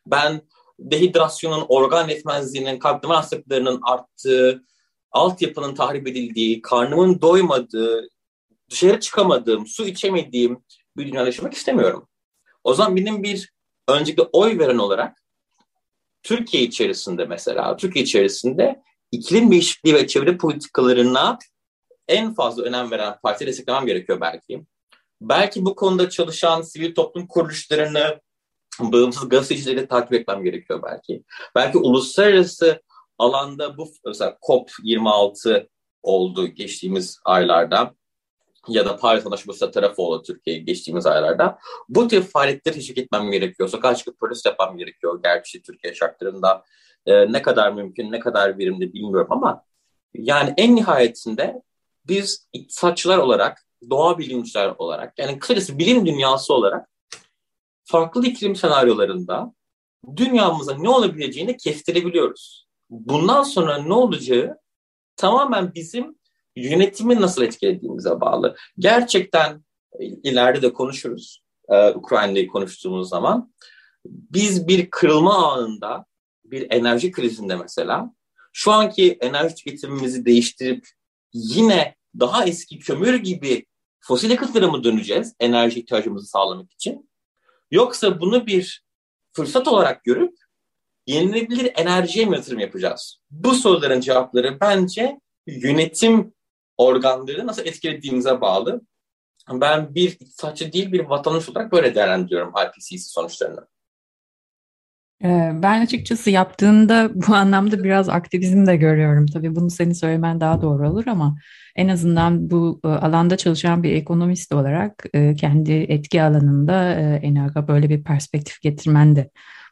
[0.07, 0.43] Ben
[0.79, 4.65] dehidrasyonun, organ yetmezliğinin, kalp damar hastalıklarının arttığı,
[5.13, 8.09] altyapının tahrip edildiği, karnımın doymadığı,
[8.71, 10.65] dışarı çıkamadığım, su içemediğim
[10.97, 12.09] bir dünyada yaşamak istemiyorum.
[12.65, 13.53] O zaman benim bir
[13.89, 15.23] öncelikle oy veren olarak
[16.23, 21.39] Türkiye içerisinde mesela, Türkiye içerisinde iklim değişikliği ve çevre politikalarına
[22.09, 24.65] en fazla önem veren partiyi desteklemem gerekiyor belki.
[25.21, 28.21] Belki bu konuda çalışan sivil toplum kuruluşlarını,
[28.81, 31.25] bağımsız gazetecileri takip etmem gerekiyor belki.
[31.55, 32.83] Belki uluslararası
[33.21, 35.69] alanda bu mesela COP26
[36.03, 37.95] oldu geçtiğimiz aylarda
[38.69, 41.59] ya da Paris Anlaşması tarafı oldu Türkiye geçtiğimiz aylarda.
[41.89, 43.69] Bu tip faaliyetleri teşvik etmem gerekiyor.
[43.69, 45.21] Sokağa çıkıp polis yapmam gerekiyor.
[45.23, 46.65] Gerçi Türkiye şartlarında
[47.07, 49.65] e, ne kadar mümkün, ne kadar verimli bilmiyorum ama
[50.15, 51.63] yani en nihayetinde
[52.07, 56.89] biz iktisatçılar olarak, doğa bilimciler olarak, yani kısacası bilim dünyası olarak
[57.85, 59.55] farklı iklim senaryolarında
[60.17, 62.70] dünyamıza ne olabileceğini kestirebiliyoruz.
[62.91, 64.59] Bundan sonra ne olacağı
[65.17, 66.19] tamamen bizim
[66.57, 68.57] yönetimi nasıl etkilediğimize bağlı.
[68.79, 69.65] Gerçekten
[69.99, 71.43] e, ileride de konuşuruz.
[71.71, 73.53] Ee, Ukrayna'yı konuştuğumuz zaman.
[74.07, 76.05] Biz bir kırılma anında,
[76.45, 78.15] bir enerji krizinde mesela,
[78.53, 80.89] şu anki enerji tüketimimizi değiştirip
[81.33, 83.67] yine daha eski kömür gibi
[84.01, 87.11] fosil yakıtlara mı döneceğiz enerji ihtiyacımızı sağlamak için?
[87.71, 88.85] Yoksa bunu bir
[89.33, 90.40] fırsat olarak görüp
[91.11, 93.21] yenilebilir enerjiye mi yatırım yapacağız?
[93.31, 96.35] Bu soruların cevapları bence yönetim
[96.77, 98.81] organları nasıl etkilediğimize bağlı.
[99.53, 103.67] Ben bir iktisatçı değil bir vatandaş olarak böyle değerlendiriyorum IPCC sonuçlarını.
[105.25, 109.27] Ee, ben açıkçası yaptığında bu anlamda biraz aktivizm de görüyorum.
[109.27, 111.37] Tabii bunu senin söylemen daha doğru olur ama
[111.77, 117.69] en azından bu e, alanda çalışan bir ekonomist olarak e, kendi etki alanında e, ENAG'a
[117.69, 119.31] böyle bir perspektif getirmen de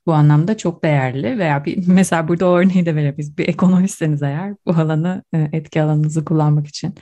[0.08, 1.38] bu anlamda çok değerli.
[1.38, 3.38] Veya bir, mesela burada o örneği de verebiliriz.
[3.38, 6.94] Bir ekonomistseniz eğer bu alanı etki alanınızı kullanmak için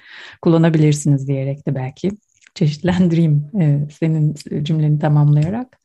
[0.42, 2.10] kullanabilirsiniz diyerek de belki
[2.54, 3.46] çeşitlendireyim
[4.00, 5.78] senin cümleni tamamlayarak.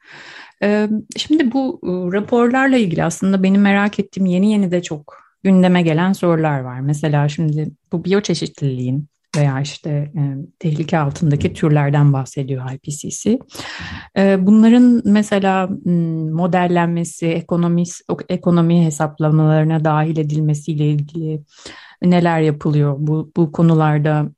[1.17, 1.79] Şimdi bu
[2.13, 6.79] raporlarla ilgili aslında benim merak ettiğim yeni yeni de çok gündeme gelen sorular var.
[6.79, 10.21] Mesela şimdi bu biyoçeşitliliğin veya işte e,
[10.59, 13.39] tehlike altındaki türlerden bahsediyor IPCC.
[14.17, 15.69] E, bunların mesela
[16.31, 17.83] modellenmesi, ekonomi,
[18.29, 21.41] ekonomi hesaplamalarına dahil edilmesiyle ilgili
[22.01, 22.95] neler yapılıyor?
[22.97, 24.29] Bu, bu konularda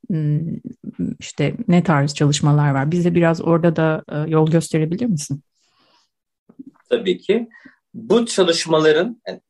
[1.20, 2.92] işte ne tarz çalışmalar var?
[2.92, 5.44] Bize biraz orada da e, yol gösterebilir misin?
[6.94, 7.50] tabii ki.
[7.94, 9.42] Bu çalışmaların, yani,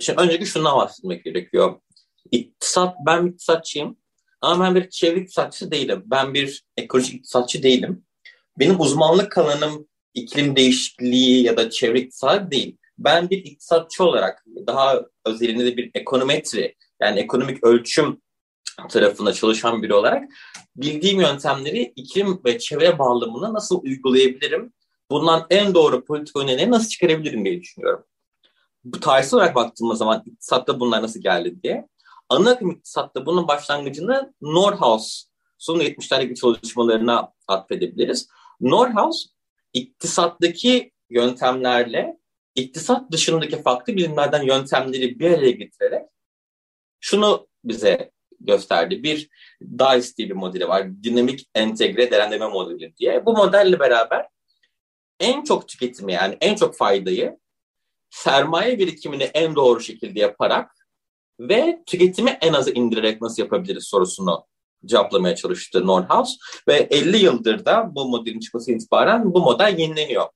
[0.00, 1.80] şimdi öncelikle şundan bahsetmek gerekiyor.
[2.30, 3.96] İktisat, ben iktisatçıyım
[4.40, 6.02] ama ben bir çevre iktisatçısı değilim.
[6.06, 8.04] Ben bir ekolojik iktisatçı değilim.
[8.58, 12.76] Benim uzmanlık alanım iklim değişikliği ya da çevre iktisatı değil.
[12.98, 18.20] Ben bir iktisatçı olarak daha özelinde de bir ekonometri yani ekonomik ölçüm
[18.88, 20.28] tarafında çalışan biri olarak
[20.76, 24.72] bildiğim yöntemleri iklim ve çevre bağlamına nasıl uygulayabilirim
[25.10, 28.04] bundan en doğru politik önerileri nasıl çıkarabilirim diye düşünüyorum.
[28.84, 31.88] Bu tarihsel olarak baktığımız zaman iktisatta bunlar nasıl geldi diye.
[32.30, 38.28] Ana iktisatta bunun başlangıcını Norhaus'un 70'lerdeki çalışmalarına atfedebiliriz.
[38.60, 39.26] Norhaus
[39.72, 42.18] iktisattaki yöntemlerle
[42.54, 46.06] iktisat dışındaki farklı bilimlerden yöntemleri bir araya getirerek
[47.00, 49.02] şunu bize gösterdi.
[49.02, 49.28] Bir
[49.62, 51.02] DICE diye bir modeli var.
[51.02, 53.26] Dinamik Entegre Değerlendirme Modeli diye.
[53.26, 54.26] Bu modelle beraber
[55.20, 57.38] en çok tüketimi yani en çok faydayı
[58.10, 60.79] sermaye birikimini en doğru şekilde yaparak
[61.40, 64.46] ve tüketimi en aza indirerek nasıl yapabiliriz sorusunu
[64.84, 70.26] cevaplamaya çalıştı Norhaus ve 50 yıldır da bu modelin çıkması itibaren bu model yenileniyor.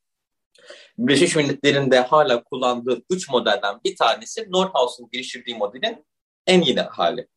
[0.99, 6.07] Birleşmiş Milletler'in hala kullandığı 3 modelden bir tanesi Norhaus'un geliştirdiği modelin
[6.47, 7.29] en yeni hali.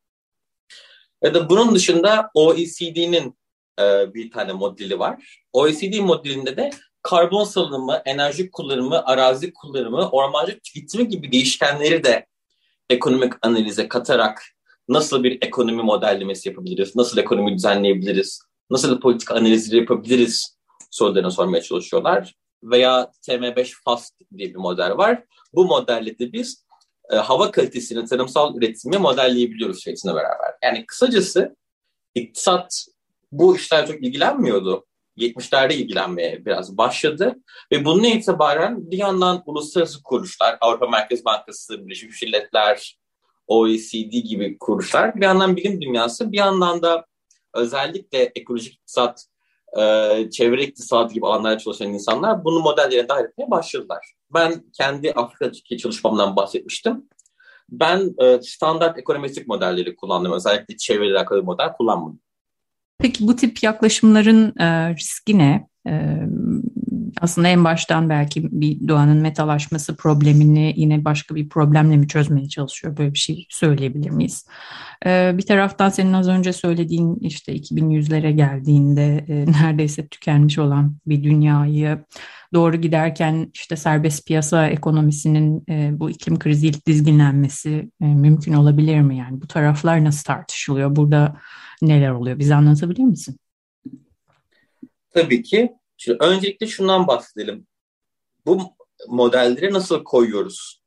[1.24, 3.38] Ya da bunun dışında OECD'nin
[3.80, 5.42] e, bir tane modeli var.
[5.54, 6.70] OECD modelinde de
[7.02, 12.26] karbon salınımı, enerji kullanımı, arazi kullanımı, ormancılık tüketimi gibi değişkenleri de
[12.90, 14.44] ekonomik analize katarak
[14.90, 20.58] nasıl bir ekonomi modellemesi yapabiliriz, nasıl ekonomi düzenleyebiliriz, nasıl politik analizleri yapabiliriz
[20.92, 22.36] sorularını sormaya çalışıyorlar.
[22.64, 25.24] Veya TM5 FAST diye bir model var.
[25.54, 26.66] Bu modelle de biz
[27.12, 30.54] e, hava kalitesini, tarımsal üretimi modelleyebiliyoruz şeysine beraber.
[30.64, 31.56] Yani kısacası
[32.16, 32.86] iktisat
[33.32, 34.86] bu işler çok ilgilenmiyordu.
[35.18, 37.36] 70'lerde ilgilenmeye biraz başladı.
[37.72, 42.98] Ve bunun itibaren bir yandan uluslararası kuruluşlar, Avrupa Merkez Bankası, Birleşmiş Milletler,
[43.48, 47.06] OECD gibi kuruluşlar, bir yandan bilim dünyası, bir yandan da
[47.54, 49.26] özellikle ekolojik iktisat,
[49.78, 49.82] e,
[50.32, 54.14] çevre iktisat gibi alanlarda çalışan insanlar bunu modellerine dahil etmeye başladılar.
[54.34, 57.10] Ben kendi Afrika'daki çalışmamdan bahsetmiştim.
[57.70, 60.34] Ben e, standart ekonometrik modelleri kullandım.
[60.34, 62.20] Özellikle çevreyle alakalı model kullanmadım.
[63.00, 65.68] Peki bu tip yaklaşımların e, riski ne?
[65.88, 66.18] E,
[67.22, 72.98] aslında en baştan belki bir doğanın metalaşması problemini yine başka bir problemle mi çözmeye çalışıyor?
[72.98, 74.46] Böyle bir şey söyleyebilir miyiz?
[75.06, 81.24] E, bir taraftan senin az önce söylediğin işte 2100'lere geldiğinde e, neredeyse tükenmiş olan bir
[81.24, 82.06] dünyayı
[82.54, 89.18] doğru giderken işte serbest piyasa ekonomisinin e, bu iklim kriziyle dizginlenmesi e, mümkün olabilir mi?
[89.18, 90.96] Yani bu taraflar nasıl tartışılıyor?
[90.96, 91.36] Burada
[91.82, 92.40] neler oluyor?
[92.40, 93.38] Bize anlatabilir misin?
[95.10, 95.72] Tabii ki.
[95.98, 97.68] Şimdi öncelikle şundan bahsedelim.
[98.46, 98.62] Bu
[99.08, 100.82] modelleri nasıl koyuyoruz?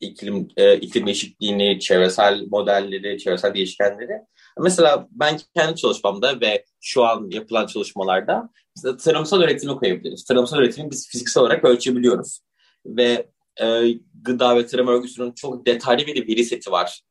[0.00, 4.12] İklim, e, iklim eşitliğini, çevresel modelleri, çevresel değişkenleri.
[4.58, 10.24] Mesela ben kendi çalışmamda ve şu an yapılan çalışmalarda mesela tarımsal üretimi koyabiliriz.
[10.24, 12.40] Tarımsal üretimi biz fiziksel olarak ölçebiliyoruz.
[12.86, 13.30] Ve
[13.62, 17.02] e, Gıda ve Tarım Örgütü'nün çok detaylı bir veri seti var.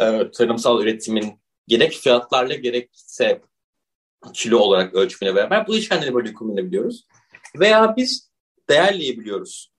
[0.00, 3.42] E, tarımsal üretimin gerek fiyatlarla gerekse
[4.34, 7.06] kilo olarak ölçümüne beraber bu değişkenleri böyle kullanabiliyoruz.
[7.58, 8.30] Veya biz
[8.68, 9.74] değerleyebiliyoruz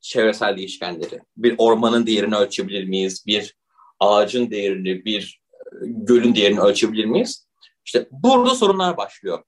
[0.00, 1.20] çevresel değişkenleri.
[1.36, 3.26] Bir ormanın değerini ölçebilir miyiz?
[3.26, 3.56] Bir
[4.00, 7.48] ağacın değerini, bir e, gölün değerini ölçebilir miyiz?
[7.84, 9.44] İşte burada sorunlar başlıyor.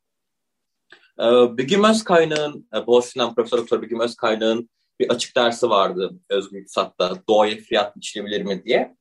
[1.20, 7.22] Ee, Begüm Özkaynak'ın, e, Boğaziçi'nden Profesör Doktor Begüm Özkaynak'ın bir açık dersi vardı Özgür İktisat'ta
[7.28, 8.96] doğaya fiyat biçilebilir mi diye.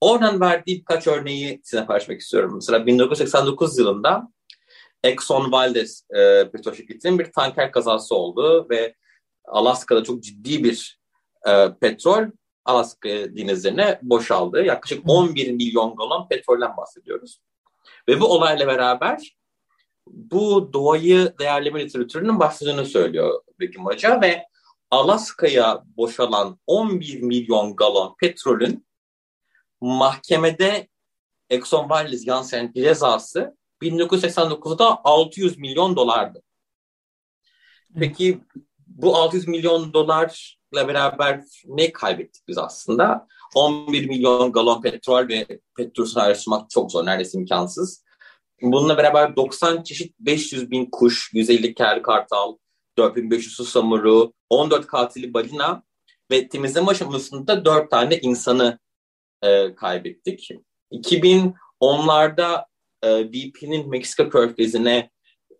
[0.00, 2.52] Oradan verdiği birkaç örneği size paylaşmak istiyorum.
[2.54, 4.28] Mesela 1989 yılında
[5.04, 8.94] Exxon Valdez e, petrol şirketinin bir tanker kazası oldu ve
[9.44, 11.00] Alaska'da çok ciddi bir
[11.48, 12.24] e, petrol
[12.64, 14.64] Alaska denizlerine boşaldı.
[14.64, 17.40] Yaklaşık 11 milyon galon petrolden bahsediyoruz.
[18.08, 19.36] Ve bu olayla beraber
[20.06, 24.44] bu doğayı değerleme literatürünün başladığını söylüyor Begüm Hoca ve
[24.90, 28.86] Alaska'ya boşalan 11 milyon galon petrolün
[29.80, 30.88] mahkemede
[31.50, 36.42] Exxon Valdez Janssen cezası 1989'da 600 milyon dolardı.
[37.98, 38.40] Peki
[38.86, 43.26] bu 600 milyon dolarla beraber ne kaybettik biz aslında?
[43.54, 48.04] 11 milyon galon petrol ve petrol araştırmak çok zor, neredeyse imkansız.
[48.62, 52.56] Bununla beraber 90 çeşit 500 bin kuş, 150 kel kartal,
[52.98, 55.82] 4500 susamuru, 14 katili balina
[56.30, 58.78] ve temizleme aşamasında 4 tane insanı
[59.42, 60.50] e, kaybettik.
[60.92, 62.64] 2010'larda
[63.04, 65.10] e, BP'nin Meksika körfezine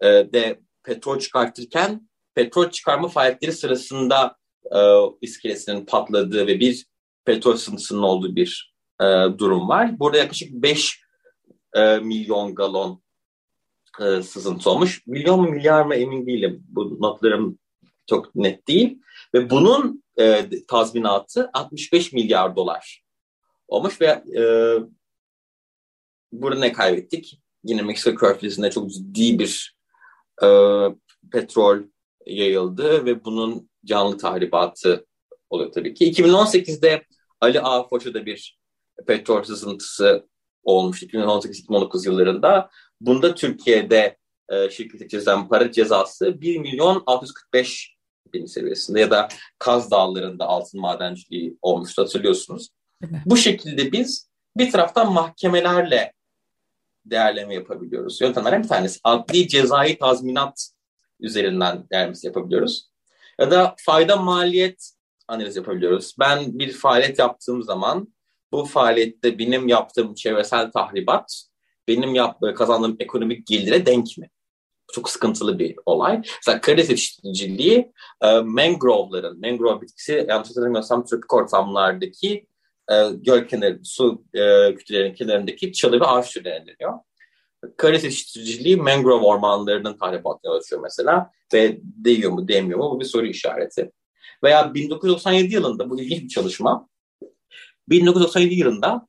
[0.01, 4.37] e, de petrol çıkartırken petrol çıkarma faaliyetleri sırasında
[4.75, 4.79] e,
[5.21, 6.87] iskelesinin patladığı ve bir
[7.25, 9.05] petrol sızıntısının olduğu bir e,
[9.39, 9.99] durum var.
[9.99, 11.01] Burada yaklaşık 5
[11.75, 13.03] e, milyon galon
[14.01, 15.07] e, sızıntı olmuş.
[15.07, 16.65] Milyon mu milyar mı emin değilim.
[16.69, 17.59] Bu notlarım
[18.07, 18.99] çok net değil.
[19.35, 23.00] Ve bunun e, tazminatı 65 milyar dolar
[23.71, 24.43] olmuş ve e,
[26.33, 27.41] burada ne kaybettik?
[27.65, 29.77] Yine Meksika körfezinde çok ciddi bir
[30.43, 30.49] e,
[31.33, 31.79] petrol
[32.27, 35.07] yayıldı ve bunun canlı tahribatı
[35.51, 36.13] oluyor tabii ki.
[36.13, 37.05] 2018'de
[37.41, 38.59] Ali Ağa Foça'da bir
[39.07, 40.29] petrol sızıntısı
[40.63, 42.71] olmuş 2018-2019 yıllarında.
[43.01, 44.17] Bunda Türkiye'de
[44.49, 47.97] e, şirkete çizilen para cezası 1 milyon 645
[48.33, 49.29] bin seviyesinde ya da
[49.59, 52.69] Kaz Dağları'nda altın madenciliği olmuştu hatırlıyorsunuz.
[53.27, 56.13] Bu şekilde biz bir taraftan mahkemelerle
[57.05, 58.21] değerleme yapabiliyoruz.
[58.21, 60.71] Yöntemlerden bir tanesi adli cezai tazminat
[61.21, 62.91] üzerinden değerlemesi yapabiliyoruz.
[63.39, 64.93] Ya da fayda maliyet
[65.29, 66.15] analiz yapabiliyoruz.
[66.19, 68.15] Ben bir faaliyet yaptığım zaman
[68.53, 71.45] bu faaliyette benim yaptığım çevresel tahribat
[71.89, 74.31] benim yap kazandığım ekonomik gelire denk mi?
[74.93, 76.17] Çok sıkıntılı bir olay.
[76.17, 82.47] Mesela karides yetiştiriciliği e, mangrove'ların, mangrove bitkisi yanlış hatırlamıyorsam tropik ortamlardaki
[82.91, 86.99] e, göl kenarı, su e, kütlelerinin kenarındaki çalı ve ağaç türlerine deniyor.
[87.77, 93.27] Karides yetiştiriciliği mangrove ormanlarının tahribatına ulaşıyor mesela ve değiyor mu değmiyor mu bu bir soru
[93.27, 93.91] işareti.
[94.45, 96.89] Veya 1997 yılında bu ilginç bir çalışma.
[97.89, 99.07] 1997 yılında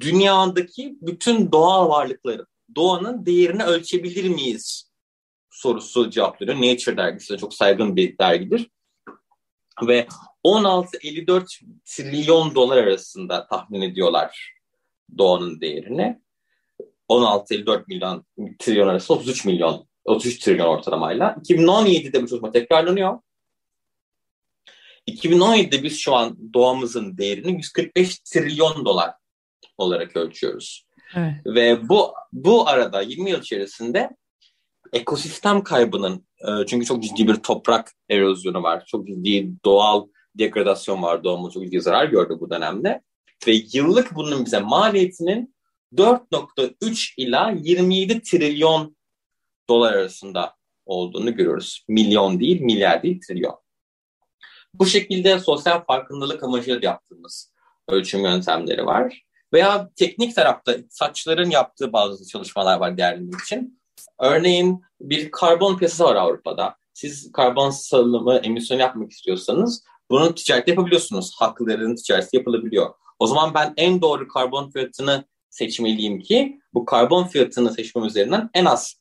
[0.00, 4.92] dünyadaki bütün doğal varlıkların, doğanın değerini ölçebilir miyiz
[5.50, 6.54] sorusu cevaplıyor.
[6.54, 8.70] Nature dergisi de çok saygın bir dergidir.
[9.86, 10.06] Ve
[10.44, 14.52] 16-54 trilyon dolar arasında tahmin ediyorlar
[15.18, 16.22] doğanın değerini.
[17.08, 18.26] 16-54 milyon
[18.58, 21.36] trilyon arası 33 milyon 33 trilyon ortalamayla.
[21.48, 23.18] 2017'de bu çalışma tekrarlanıyor.
[25.08, 29.14] 2017'de biz şu an doğamızın değerini 145 trilyon dolar
[29.78, 30.86] olarak ölçüyoruz.
[31.14, 31.34] Evet.
[31.46, 34.10] Ve bu bu arada 20 yıl içerisinde
[34.92, 38.84] ekosistem kaybının e, çünkü çok ciddi bir toprak erozyonu var.
[38.86, 40.06] Çok ciddi doğal
[40.38, 41.24] degradasyon var.
[41.24, 43.02] Doğamız çok ciddi zarar gördü bu dönemde.
[43.46, 45.54] Ve yıllık bunun bize maliyetinin
[45.94, 48.96] 4.3 ila 27 trilyon
[49.68, 50.54] dolar arasında
[50.86, 51.84] olduğunu görüyoruz.
[51.88, 53.58] Milyon değil, milyar değil, trilyon.
[54.74, 57.52] Bu şekilde sosyal farkındalık amacıyla yaptığımız
[57.88, 59.22] ölçüm yöntemleri var.
[59.52, 63.81] Veya teknik tarafta saçların yaptığı bazı çalışmalar var değerlendirmek için.
[64.22, 66.76] Örneğin bir karbon piyasası var Avrupa'da.
[66.94, 71.36] Siz karbon salımı, emisyon yapmak istiyorsanız bunu ticaret yapabiliyorsunuz.
[71.38, 72.94] Hakların ticareti yapılabiliyor.
[73.18, 78.64] O zaman ben en doğru karbon fiyatını seçmeliyim ki bu karbon fiyatını seçmem üzerinden en
[78.64, 78.96] az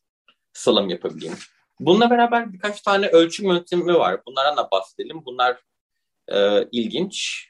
[0.54, 1.38] salım yapabileyim.
[1.80, 4.22] Bununla beraber birkaç tane ölçüm yöntemi var.
[4.26, 5.26] Bunlardan da bahsedelim.
[5.26, 5.58] Bunlar
[6.28, 7.48] e, ilginç.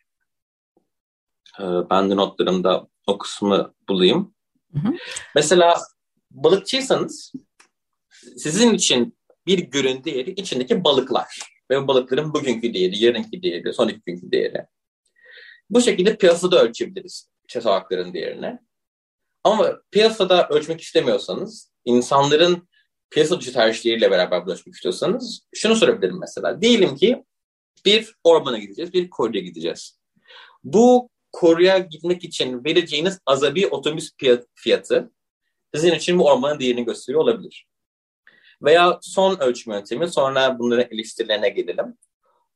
[1.59, 4.33] E, ben de notlarımda o kısmı bulayım.
[4.73, 4.93] Hı hı.
[5.35, 5.77] Mesela
[6.31, 7.31] balıkçıysanız
[8.37, 11.39] sizin için bir gölün değeri içindeki balıklar
[11.71, 14.65] ve balıkların bugünkü değeri, yarınki değeri, son iki günkü değeri.
[15.69, 18.59] Bu şekilde piyasada ölçebiliriz çesavakların değerini.
[19.43, 22.69] Ama piyasada ölçmek istemiyorsanız, insanların
[23.09, 26.61] piyasa dışı tercihleriyle beraber ölçmek istiyorsanız şunu sorabilirim mesela.
[26.61, 27.23] Diyelim ki
[27.85, 29.99] bir ormana gideceğiz, bir koruya gideceğiz.
[30.63, 34.11] Bu koruya gitmek için vereceğiniz azabi otobüs
[34.55, 35.11] fiyatı
[35.75, 37.67] sizin için bu ormanın değerini gösteriyor olabilir.
[38.63, 41.97] Veya son ölçüm yöntemi, sonra bunların eleştirilerine gelelim.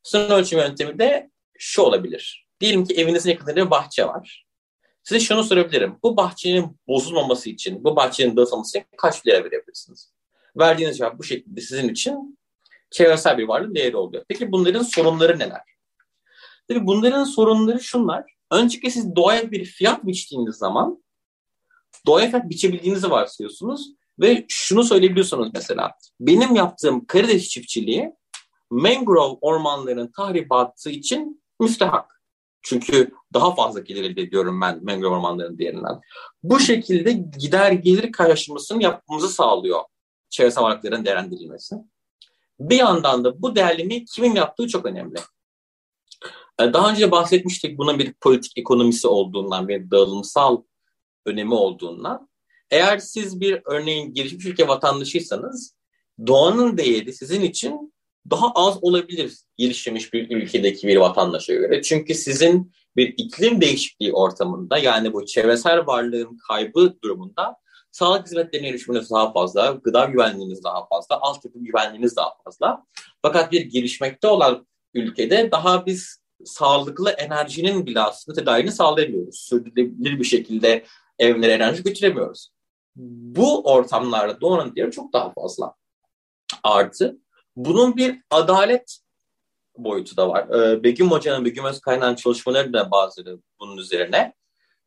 [0.04, 2.48] Son ölçüm yöntemi de şu olabilir.
[2.60, 4.46] Diyelim ki evinizin yakınında bir bahçe var.
[5.04, 5.98] Size şunu sorabilirim.
[6.04, 10.14] Bu bahçenin bozulmaması için, bu bahçenin dağıtılması için kaç lira verebilirsiniz?
[10.58, 12.40] Verdiğiniz cevap bu şekilde sizin için
[12.92, 14.26] çevresel bir varlığın değeri oluyor.
[14.28, 15.62] Peki bunların sorunları neler?
[16.68, 18.36] Tabii bunların sorunları şunlar.
[18.52, 21.04] Öncelikle siz doğaya bir fiyat biçtiğiniz zaman
[22.06, 25.92] doğaya fiyat biçebildiğinizi varsayıyorsunuz ve şunu söyleyebiliyorsunuz mesela.
[26.20, 28.12] Benim yaptığım karides çiftçiliği
[28.70, 32.22] mangrove ormanlarının tahribatı için müstehak.
[32.62, 36.02] Çünkü daha fazla gelir elde ediyorum ben mangrove ormanlarının diğerinden.
[36.44, 39.82] Bu şekilde gider gelir karşılaştırmasını yapmamızı sağlıyor
[40.30, 41.76] çevresel varlıkların değerlendirilmesi.
[42.60, 45.16] Bir yandan da bu değerlemeyi kimin yaptığı çok önemli.
[46.60, 50.64] Ee, daha önce bahsetmiştik bunun bir politik ekonomisi olduğundan, bir dağılımsal
[51.26, 52.30] önemi olduğundan.
[52.72, 55.76] Eğer siz bir örneğin gelişmiş ülke vatandaşıysanız
[56.28, 57.94] doğanın değeri sizin için
[58.30, 61.82] daha az olabilir gelişmiş bir ülkedeki bir vatandaşa göre.
[61.82, 67.56] Çünkü sizin bir iklim değişikliği ortamında yani bu çevresel varlığın kaybı durumunda
[67.92, 72.86] sağlık hizmetlerine erişiminiz daha fazla, gıda güvenliğiniz daha fazla, altyapı güvenliğiniz daha fazla.
[73.22, 79.40] Fakat bir gelişmekte olan ülkede daha biz sağlıklı enerjinin bile aslında tedarini sağlayamıyoruz.
[79.40, 80.86] Sürdürülebilir bir şekilde
[81.20, 82.55] evlere enerji götüremiyoruz.
[82.96, 85.76] Bu ortamlarda doğanın değeri çok daha fazla.
[86.64, 87.18] Artı
[87.56, 89.00] bunun bir adalet
[89.78, 90.50] boyutu da var.
[90.50, 94.34] Ee, Begüm Hoca'nın, Begüm Özkaynak'ın çalışmaları da bazıları bunun üzerine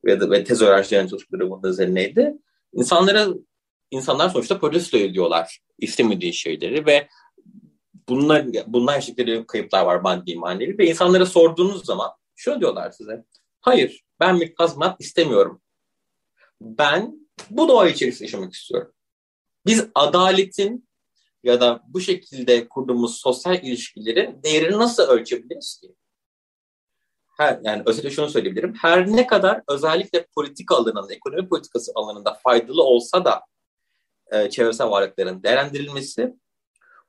[0.04, 2.34] ve, de, ve tez öğrencilerinin çalışmaları bunun üzerineydi.
[2.72, 3.26] İnsanlara,
[3.90, 7.08] insanlar sonuçta protesto ediyorlar istemediği şeyleri ve
[8.08, 13.24] bunlar, bundan yaşadıkları kayıplar var maddi manevi ve insanlara sorduğunuz zaman şöyle diyorlar size.
[13.60, 15.62] Hayır ben bir kazmat istemiyorum.
[16.60, 18.92] Ben bu doğa içerisinde yaşamak istiyorum.
[19.66, 20.88] Biz adaletin
[21.42, 25.94] ya da bu şekilde kurduğumuz sosyal ilişkilerin değerini nasıl ölçebiliriz ki?
[27.38, 28.74] Her, yani özetle şunu söyleyebilirim.
[28.74, 33.42] Her ne kadar özellikle politika alanında, ekonomi politikası alanında faydalı olsa da
[34.32, 36.34] e, çevresel varlıkların değerlendirilmesi,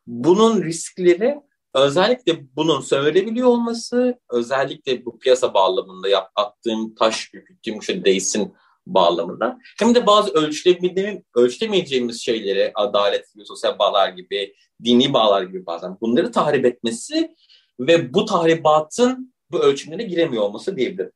[0.07, 1.41] bunun riskleri
[1.73, 8.53] özellikle bunun sömürebiliyor olması, özellikle bu piyasa bağlamında yap, attığım taş, ürküttüğüm şey değsin
[8.87, 9.59] bağlamında.
[9.79, 10.31] Hem de bazı
[11.35, 14.53] ölçülemeyeceğimiz, şeyleri, adalet gibi, sosyal bağlar gibi,
[14.83, 17.35] dini bağlar gibi bazen bunları tahrip etmesi
[17.79, 21.11] ve bu tahribatın bu ölçümlere giremiyor olması diyebilirim.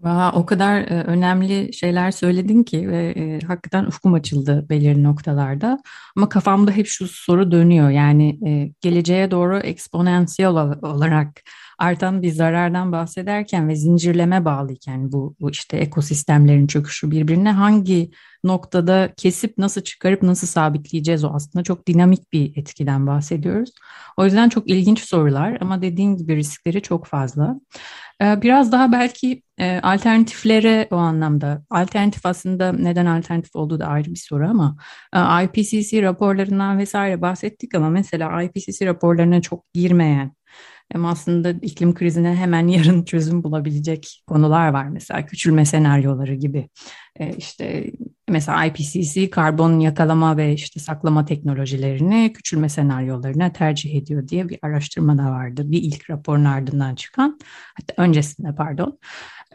[0.00, 5.78] Valla o kadar e, önemli şeyler söyledin ki ve e, hakikaten ufkum açıldı belirli noktalarda.
[6.16, 7.90] Ama kafamda hep şu soru dönüyor.
[7.90, 10.50] Yani e, geleceğe doğru eksponansiyel
[10.82, 11.42] olarak
[11.78, 18.10] artan bir zarardan bahsederken ve zincirleme bağlıyken bu, bu işte ekosistemlerin çöküşü birbirine hangi
[18.44, 23.70] noktada kesip nasıl çıkarıp nasıl sabitleyeceğiz o aslında çok dinamik bir etkiden bahsediyoruz.
[24.16, 27.60] O yüzden çok ilginç sorular ama dediğin gibi riskleri çok fazla.
[28.22, 34.10] Ee, biraz daha belki e, alternatiflere o anlamda, alternatif aslında neden alternatif olduğu da ayrı
[34.10, 34.76] bir soru ama
[35.14, 40.37] e, IPCC raporlarından vesaire bahsettik ama mesela IPCC raporlarına çok girmeyen
[40.92, 44.88] hem aslında iklim krizine hemen yarın çözüm bulabilecek konular var.
[44.88, 46.68] Mesela küçülme senaryoları gibi.
[47.20, 47.90] E, işte
[48.28, 55.18] mesela IPCC karbon yakalama ve işte saklama teknolojilerini küçülme senaryolarına tercih ediyor diye bir araştırma
[55.18, 55.62] da vardı.
[55.64, 57.38] Bir ilk raporun ardından çıkan,
[57.74, 58.98] hatta öncesinde pardon.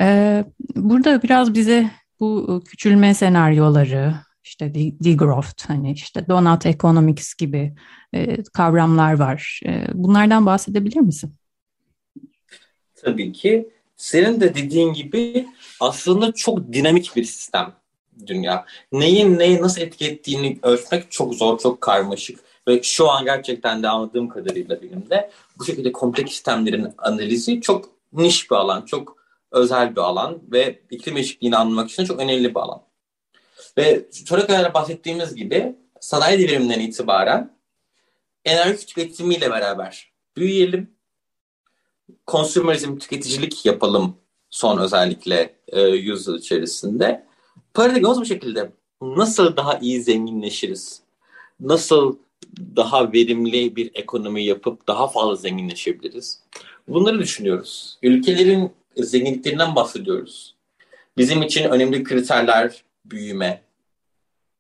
[0.02, 4.14] E, burada biraz bize bu küçülme senaryoları,
[4.54, 4.74] işte
[5.04, 7.76] degrowth, hani işte donut economics gibi
[8.14, 9.62] e, kavramlar var.
[9.66, 11.34] E, bunlardan bahsedebilir misin?
[12.96, 13.70] Tabii ki.
[13.98, 15.48] Senin de dediğin gibi
[15.80, 17.74] aslında çok dinamik bir sistem
[18.28, 18.66] dünya.
[18.92, 22.40] Neyin neyi nasıl etki ettiğini ölçmek çok zor, çok karmaşık.
[22.68, 28.52] Ve şu an gerçekten de anladığım kadarıyla bilimde bu şekilde kompleks sistemlerin analizi çok niş
[28.52, 29.18] bir alan, çok
[29.52, 32.82] özel bir alan ve iklim eşitliğini anlamak için çok önemli bir alan.
[33.78, 37.56] Ve sonra kadar bahsettiğimiz gibi sanayi devriminden itibaren
[38.46, 40.94] enerji tüketimiyle beraber büyüyelim.
[42.26, 44.18] Konsumerizm, tüketicilik yapalım
[44.50, 47.26] son özellikle e, yüzyıl içerisinde.
[47.74, 48.72] Paradigmamız bu şekilde.
[49.02, 51.02] Nasıl daha iyi zenginleşiriz?
[51.60, 52.18] Nasıl
[52.76, 56.42] daha verimli bir ekonomi yapıp daha fazla zenginleşebiliriz?
[56.88, 57.98] Bunları düşünüyoruz.
[58.02, 60.56] Ülkelerin zenginliklerinden bahsediyoruz.
[61.18, 63.62] Bizim için önemli kriterler büyüme,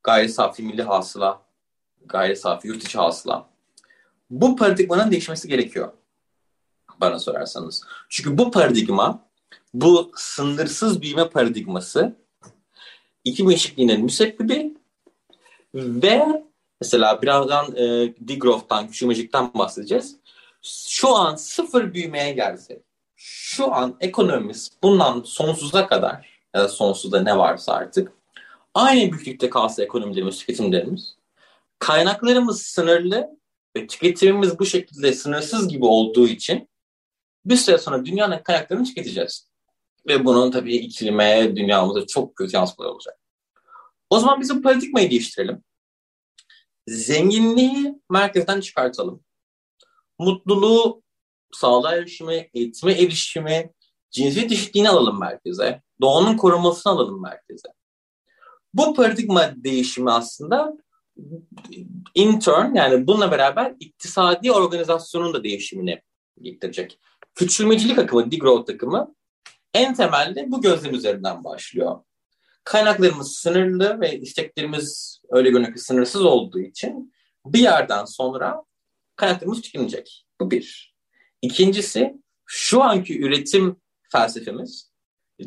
[0.03, 1.41] gayri safi milli hasıla,
[2.05, 3.49] gayri safi yurt içi hasıla.
[4.29, 5.93] Bu paradigmanın değişmesi gerekiyor
[7.01, 7.83] bana sorarsanız.
[8.09, 9.25] Çünkü bu paradigma,
[9.73, 12.15] bu sınırsız büyüme paradigması
[13.23, 14.77] iklim eşitliğinin müsebbibi
[15.75, 16.43] ve
[16.81, 20.17] mesela birazdan e, degrowth'tan, küçülmecikten bahsedeceğiz.
[20.87, 22.81] Şu an sıfır büyümeye gelse,
[23.15, 28.11] şu an ekonomimiz bundan sonsuza kadar ya da sonsuzda ne varsa artık
[28.73, 31.15] aynı büyüklükte kalsa ekonomilerimiz, tüketimlerimiz,
[31.79, 33.29] kaynaklarımız sınırlı
[33.77, 36.69] ve tüketimimiz bu şekilde sınırsız gibi olduğu için
[37.45, 39.49] bir süre sonra dünyanın kaynaklarını tüketeceğiz.
[40.07, 43.19] Ve bunun tabii iklime, dünyamıza çok kötü yansımaları olacak.
[44.09, 45.63] O zaman bizim paradigmayı değiştirelim.
[46.87, 49.23] Zenginliği merkezden çıkartalım.
[50.19, 51.03] Mutluluğu,
[51.51, 53.71] sağlığa erişimi, eğitime erişimi,
[54.11, 55.81] cinsiyet eşitliğini alalım merkeze.
[56.01, 57.69] Doğanın korunmasını alalım merkeze.
[58.73, 60.77] Bu paradigma değişimi aslında
[62.15, 66.01] intern yani bununla beraber iktisadi organizasyonun da değişimini
[66.41, 66.99] getirecek.
[67.35, 69.15] Küçülmecilik akımı, degrowth akımı
[69.73, 71.99] en temelde bu gözlem üzerinden başlıyor.
[72.63, 77.13] Kaynaklarımız sınırlı ve isteklerimiz öyle görünüyor sınırsız olduğu için
[77.45, 78.63] bir yerden sonra
[79.15, 80.25] kaynaklarımız tükenecek.
[80.41, 80.95] Bu bir.
[81.41, 82.13] İkincisi
[82.45, 83.75] şu anki üretim
[84.11, 84.92] felsefemiz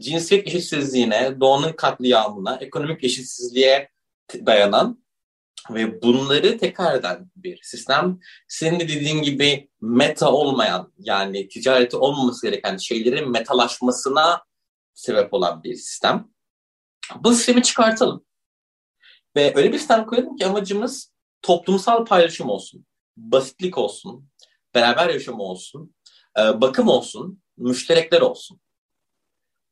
[0.00, 3.90] cinsiyet eşitsizliğine, doğanın katliamına, ekonomik eşitsizliğe
[4.46, 5.06] dayanan
[5.70, 8.20] ve bunları tekrar eden bir sistem.
[8.48, 14.44] Senin de dediğin gibi meta olmayan yani ticareti olmaması gereken şeylerin metalaşmasına
[14.94, 16.28] sebep olan bir sistem.
[17.20, 18.24] Bu sistemi çıkartalım.
[19.36, 22.86] Ve öyle bir sistem koyalım ki amacımız toplumsal paylaşım olsun,
[23.16, 24.28] basitlik olsun,
[24.74, 25.94] beraber yaşam olsun,
[26.38, 28.60] e, bakım olsun, müşterekler olsun.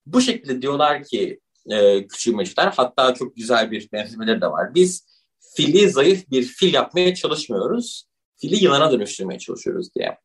[0.06, 1.40] Bu şekilde diyorlar ki
[1.70, 4.74] e, küçülmeciler, hatta çok güzel bir benzemeleri de var.
[4.74, 5.06] Biz
[5.56, 8.04] fili zayıf bir fil yapmaya çalışmıyoruz.
[8.40, 10.18] Fili yılana dönüştürmeye çalışıyoruz diye.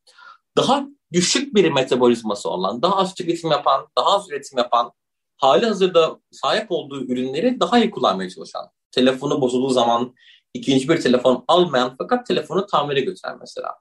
[0.56, 4.92] Daha düşük bir metabolizması olan, daha az tüketim yapan, daha az üretim yapan,
[5.36, 8.70] hali hazırda sahip olduğu ürünleri daha iyi kullanmaya çalışan.
[8.92, 10.14] Telefonu bozulduğu zaman
[10.54, 13.74] ikinci bir telefon almayan fakat telefonu tamire götüren mesela.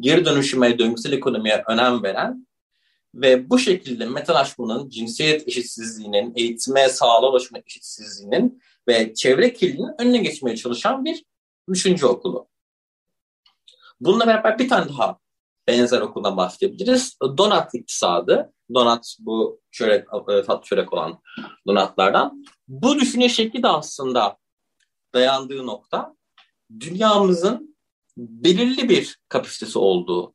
[0.00, 2.46] Geri dönüşüme, döngüsel ekonomiye önem veren
[3.14, 10.56] ve bu şekilde metalaşmanın, cinsiyet eşitsizliğinin, eğitime, sağlığa ulaşma eşitsizliğinin ve çevre kirliliğinin önüne geçmeye
[10.56, 11.24] çalışan bir
[11.68, 12.48] üçüncü okulu.
[14.00, 15.18] Bununla beraber bir tane daha
[15.68, 17.16] benzer okuldan bahsedebiliriz.
[17.22, 18.52] Donat iktisadı.
[18.74, 21.20] Donat bu çörek, e, tatlı çörek olan
[21.66, 22.44] donatlardan.
[22.68, 24.36] Bu düşünce şekli de aslında
[25.14, 26.16] dayandığı nokta
[26.80, 27.76] dünyamızın
[28.16, 30.34] belirli bir kapasitesi olduğu,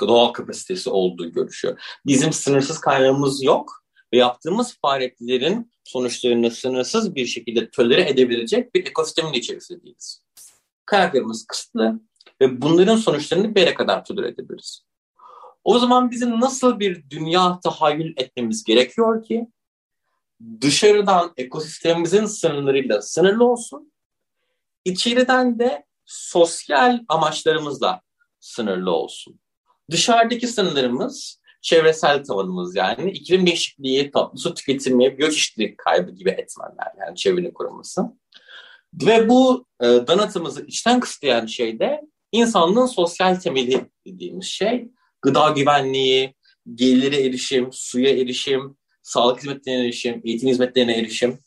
[0.00, 1.80] doğal kapasitesi olduğu görüşüyor.
[2.06, 9.32] Bizim sınırsız kaynağımız yok ve yaptığımız faaliyetlerin sonuçlarını sınırsız bir şekilde tölere edebilecek bir ekosistemin
[9.32, 10.22] içerisinde değiliz.
[10.86, 12.00] Kaynaklarımız kısıtlı
[12.40, 14.84] ve bunların sonuçlarını bir yere kadar tolere edebiliriz.
[15.64, 19.46] O zaman bizim nasıl bir dünya tahayyül etmemiz gerekiyor ki
[20.60, 23.92] dışarıdan ekosistemimizin sınırlarıyla sınırlı olsun,
[24.84, 28.00] içeriden de sosyal amaçlarımızla
[28.40, 29.40] sınırlı olsun.
[29.90, 37.16] Dışarıdaki sınırlarımız çevresel tavanımız yani iklim değişikliği, tatlı su tüketimi, biyoçeşitlilik kaybı gibi etmenler yani
[37.16, 38.02] çevrenin korunması.
[38.94, 42.00] Ve bu e, donatımızı içten kısıtlayan şey de
[42.32, 44.88] insanlığın sosyal temeli dediğimiz şey.
[45.22, 46.34] Gıda güvenliği,
[46.74, 51.38] gelire erişim, suya erişim, sağlık hizmetlerine erişim, eğitim hizmetlerine erişim.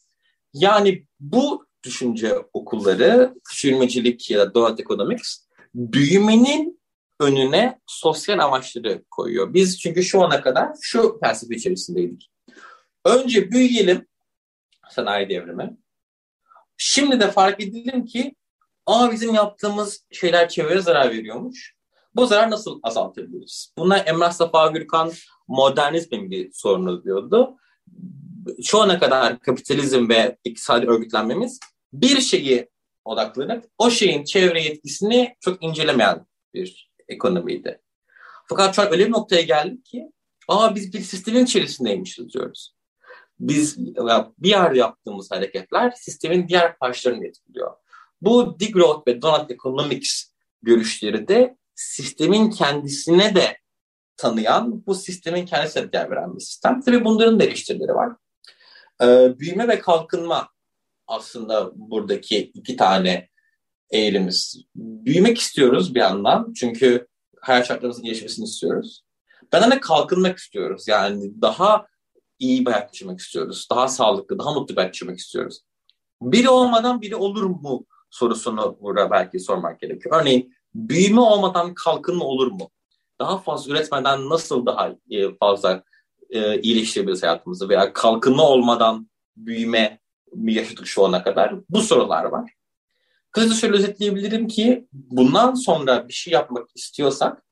[0.54, 6.83] Yani bu düşünce okulları, küçülmecilik ya da Doğat Economics, büyümenin
[7.24, 9.54] önüne sosyal amaçları koyuyor.
[9.54, 12.32] Biz çünkü şu ana kadar şu felsefe içerisindeydik.
[13.06, 14.08] Önce büyüyelim
[14.90, 15.78] sanayi devrimi.
[16.78, 18.36] Şimdi de fark edelim ki
[18.86, 21.76] aa bizim yaptığımız şeyler çevreye zarar veriyormuş.
[22.16, 23.74] Bu zarar nasıl azaltabiliriz?
[23.78, 25.12] Bunlar Emrah Safa Gürkan
[25.48, 27.58] modernizmin bir sorunu diyordu.
[28.64, 31.60] Şu ana kadar kapitalizm ve iktisadi örgütlenmemiz
[31.94, 32.70] bir şeyi
[33.06, 37.82] odaklanıp o şeyin çevre etkisini çok incelemeyen bir ekonomiydi.
[38.50, 40.12] Fakat şu an öyle bir noktaya geldik ki
[40.48, 42.76] aa biz bir sistemin içerisindeymişiz diyoruz.
[43.40, 43.78] Biz
[44.38, 47.72] bir yerde yaptığımız hareketler sistemin diğer parçalarını etkiliyor.
[48.22, 50.24] Bu degrowth ve donut economics
[50.62, 53.58] görüşleri de sistemin kendisine de
[54.18, 56.82] tanıyan, bu sistemin kendisine değer veren bir sistem.
[56.82, 58.12] Tabii bunların da eleştirileri var.
[59.02, 60.50] Ee, büyüme ve kalkınma
[61.08, 63.30] aslında buradaki iki tane
[63.94, 64.64] eğilimiz.
[64.76, 67.08] Büyümek istiyoruz bir yandan çünkü
[67.42, 69.04] hayat şartlarımızın gelişmesini istiyoruz.
[69.54, 70.88] Ben de kalkınmak istiyoruz.
[70.88, 71.88] Yani daha
[72.40, 73.68] iyi bir hayat yaşamak istiyoruz.
[73.72, 75.62] Daha sağlıklı, daha mutlu bir hayat yaşamak istiyoruz.
[76.22, 80.22] Biri olmadan biri olur mu sorusunu burada belki sormak gerekiyor.
[80.22, 82.70] Örneğin büyüme olmadan kalkınma olur mu?
[83.20, 84.96] Daha fazla üretmeden nasıl daha
[85.40, 85.84] fazla
[86.30, 87.70] e, iyileştirebiliriz hayatımızı?
[87.70, 90.00] Veya kalkınma olmadan büyüme
[90.34, 91.56] mi yaşadık şu ana kadar?
[91.70, 92.54] Bu sorular var.
[93.34, 97.44] Kısaca şöyle özetleyebilirim ki bundan sonra bir şey yapmak istiyorsak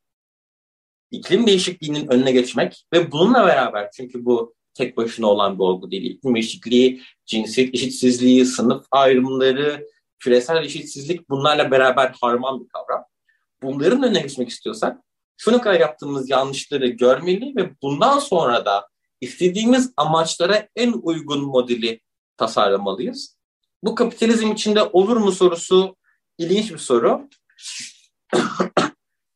[1.12, 6.16] iklim değişikliğinin önüne geçmek ve bununla beraber çünkü bu tek başına olan bir olgu değil.
[6.16, 9.88] İklim değişikliği, cinsiyet eşitsizliği, sınıf ayrımları,
[10.20, 13.06] küresel eşitsizlik bunlarla beraber harman bir kavram.
[13.64, 14.98] Bunların önüne geçmek istiyorsak
[15.38, 18.88] şunu kadar yaptığımız yanlışları görmeli ve bundan sonra da
[19.22, 22.02] istediğimiz amaçlara en uygun modeli
[22.38, 23.41] tasarlamalıyız.
[23.84, 25.96] Bu kapitalizm içinde olur mu sorusu
[26.38, 27.30] ilginç bir soru.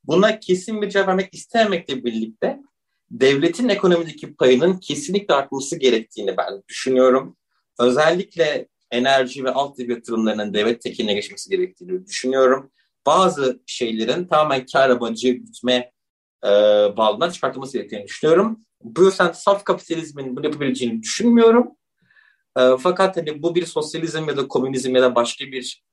[0.03, 2.59] Buna kesin bir cevap vermek istememekle birlikte
[3.11, 7.37] devletin ekonomideki payının kesinlikle artması gerektiğini ben düşünüyorum.
[7.79, 12.71] Özellikle enerji ve altyapı yatırımlarının devlet tekeline geçmesi gerektiğini düşünüyorum.
[13.05, 15.91] Bazı şeylerin tamamen kar amacı gütme
[16.43, 16.49] e,
[16.97, 18.59] bağlamından çıkartılması gerektiğini düşünüyorum.
[18.83, 21.67] Bu yüzden saf kapitalizmin bunu yapabileceğini düşünmüyorum.
[22.57, 25.83] E, fakat hani bu bir sosyalizm ya da komünizm ya da başka bir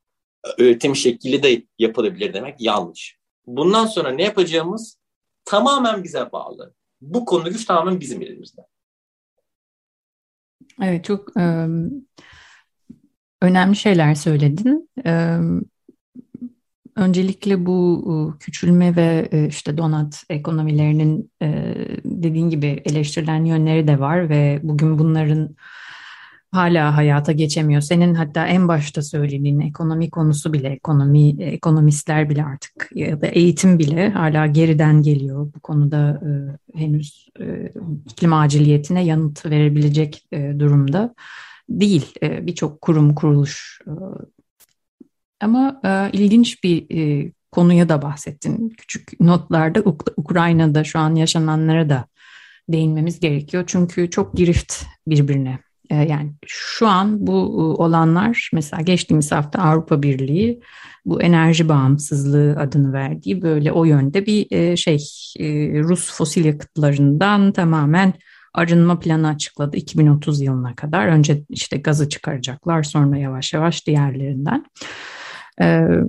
[0.45, 3.19] e, üretim şekli de yapılabilir demek yanlış.
[3.47, 4.99] Bundan sonra ne yapacağımız
[5.45, 6.75] tamamen bize bağlı.
[7.01, 8.63] Bu konu güç tamamen bizim elimizde.
[10.83, 11.67] Evet çok e,
[13.43, 14.91] önemli şeyler söyledin.
[15.07, 15.39] E,
[16.97, 24.29] öncelikle bu küçülme ve e, işte donat ekonomilerinin e, dediğin gibi eleştirilen yönleri de var
[24.29, 25.57] ve bugün bunların
[26.53, 27.81] hala hayata geçemiyor.
[27.81, 33.79] Senin hatta en başta söylediğin ekonomi konusu bile, ekonomi ekonomistler bile artık ya da eğitim
[33.79, 35.53] bile hala geriden geliyor.
[35.57, 36.31] Bu konuda e,
[36.79, 37.73] henüz e,
[38.11, 41.15] iklim aciliyetine yanıt verebilecek e, durumda
[41.69, 42.15] değil.
[42.23, 43.93] E, Birçok kurum, kuruluş e,
[45.41, 48.69] ama e, ilginç bir e, konuya da bahsettin.
[48.79, 52.07] Küçük notlarda Uk- Ukrayna'da şu an yaşananlara da
[52.69, 53.65] değinmemiz gerekiyor.
[53.67, 55.59] Çünkü çok girift birbirine.
[55.93, 60.61] E, yani şu an bu e, olanlar mesela geçtiğimiz hafta Avrupa Birliği
[61.05, 64.99] bu enerji bağımsızlığı adını verdiği böyle o yönde bir e, şey
[65.38, 65.47] e,
[65.82, 68.12] Rus fosil yakıtlarından tamamen
[68.55, 71.07] arınma planı açıkladı 2030 yılına kadar.
[71.07, 74.64] Önce işte gazı çıkaracaklar sonra yavaş yavaş diğerlerinden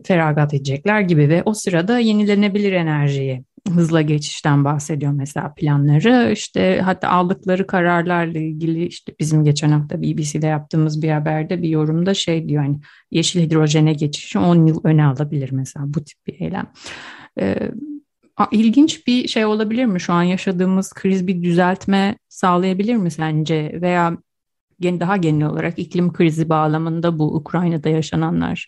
[0.03, 6.32] feragat edecekler gibi ve o sırada yenilenebilir enerjiyi hızla geçişten bahsediyor mesela planları.
[6.34, 12.14] İşte hatta aldıkları kararlarla ilgili işte bizim geçen hafta BBC'de yaptığımız bir haberde bir yorumda
[12.14, 12.80] şey diyor hani
[13.11, 16.72] yeşil hidrojene geçişi 10 yıl öne alabilir mesela bu tip bir eylem.
[17.39, 17.72] Ee,
[18.51, 20.01] ilginç bir şey olabilir mi?
[20.01, 23.80] Şu an yaşadığımız kriz bir düzeltme sağlayabilir mi sence?
[23.82, 24.18] Veya
[24.84, 28.68] daha genel olarak iklim krizi bağlamında bu Ukrayna'da yaşananlar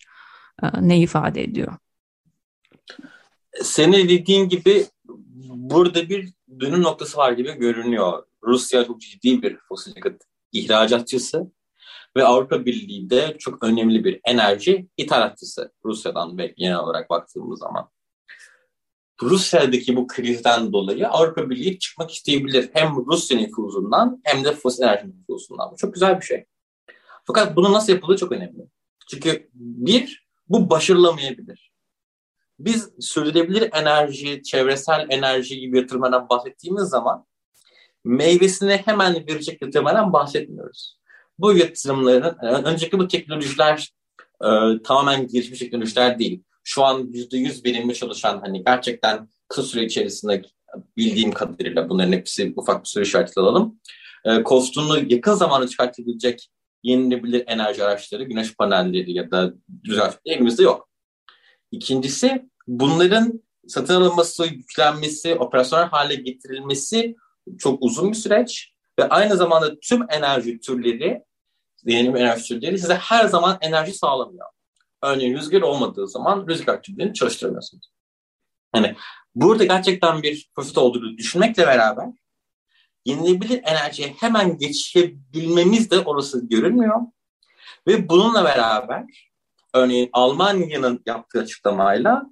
[0.63, 1.73] e, ne ifade ediyor?
[3.61, 4.85] Senin dediğin gibi
[5.47, 8.23] burada bir dönüm noktası var gibi görünüyor.
[8.43, 11.51] Rusya çok ciddi bir fosil yakıt ihracatçısı
[12.15, 17.89] ve Avrupa Birliği de çok önemli bir enerji ithalatçısı Rusya'dan ve genel olarak baktığımız zaman.
[19.21, 22.69] Rusya'daki bu krizden dolayı Avrupa Birliği çıkmak isteyebilir.
[22.73, 25.71] Hem Rusya nüfuzundan hem de fosil enerji nüfuzundan.
[25.71, 26.45] Bu çok güzel bir şey.
[27.25, 28.67] Fakat bunu nasıl yapıldığı çok önemli.
[29.09, 31.74] Çünkü bir, bu başarılamayabilir.
[32.59, 37.25] Biz sürdürülebilir enerji, çevresel enerji gibi yatırımlardan bahsettiğimiz zaman
[38.03, 40.99] meyvesini hemen verecek yatırımlardan bahsetmiyoruz.
[41.39, 43.93] Bu yatırımların, önceki bu teknolojiler
[44.43, 44.47] e,
[44.83, 46.43] tamamen gelişmiş teknolojiler değil.
[46.63, 50.41] Şu an yüzde yüz verimli çalışan hani gerçekten kısa süre içerisinde
[50.97, 53.79] bildiğim kadarıyla bunların hepsi ufak bir süre işareti alalım.
[54.25, 56.49] E, kostunu yakın zamanda çıkartabilecek
[56.83, 59.53] yenilebilir enerji araçları, güneş panelleri ya da
[59.87, 60.84] rüzgar elimizde yok.
[61.75, 67.15] İkincisi bunların satın alınması, yüklenmesi, operasyonel hale getirilmesi
[67.57, 71.23] çok uzun bir süreç ve aynı zamanda tüm enerji türleri,
[71.85, 74.47] yenilenebilir enerji türleri size her zaman enerji sağlamıyor.
[75.03, 77.91] Örneğin rüzgar olmadığı zaman rüzgar türlerini çalıştıramıyorsunuz.
[78.75, 78.95] Yani
[79.35, 82.07] burada gerçekten bir fırsat olduğunu düşünmekle beraber
[83.05, 87.01] yenilebilir enerjiye hemen geçebilmemiz de orası görünmüyor.
[87.87, 89.05] Ve bununla beraber
[89.75, 92.23] örneğin Almanya'nın yaptığı açıklamayla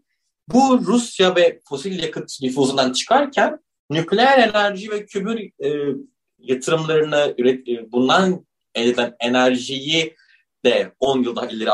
[0.47, 5.95] bu Rusya ve fosil yakıt nüfuzundan çıkarken nükleer enerji ve kömür e,
[6.37, 10.15] yatırımlarını üret, e, bundan elde edilen enerjiyi
[10.65, 11.71] de 10 yıl daha ileri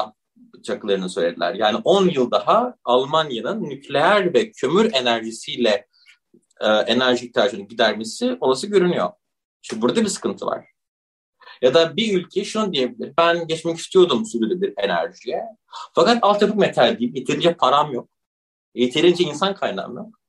[0.53, 1.53] atacaklarını söylediler.
[1.53, 5.87] Yani 10 yıl daha Almanya'nın nükleer ve kömür enerjisiyle
[6.61, 9.09] e, enerji ihtiyacını gidermesi olası görünüyor.
[9.61, 10.65] Şimdi burada bir sıkıntı var.
[11.61, 13.13] Ya da bir ülke şunu diyebilir.
[13.17, 15.43] Ben geçmek istiyordum sürdürülebilir enerjiye.
[15.93, 17.15] Fakat altyapı metal değil.
[17.15, 18.09] Yeterince param yok.
[18.75, 20.19] Yeterince insan kaynağım yok.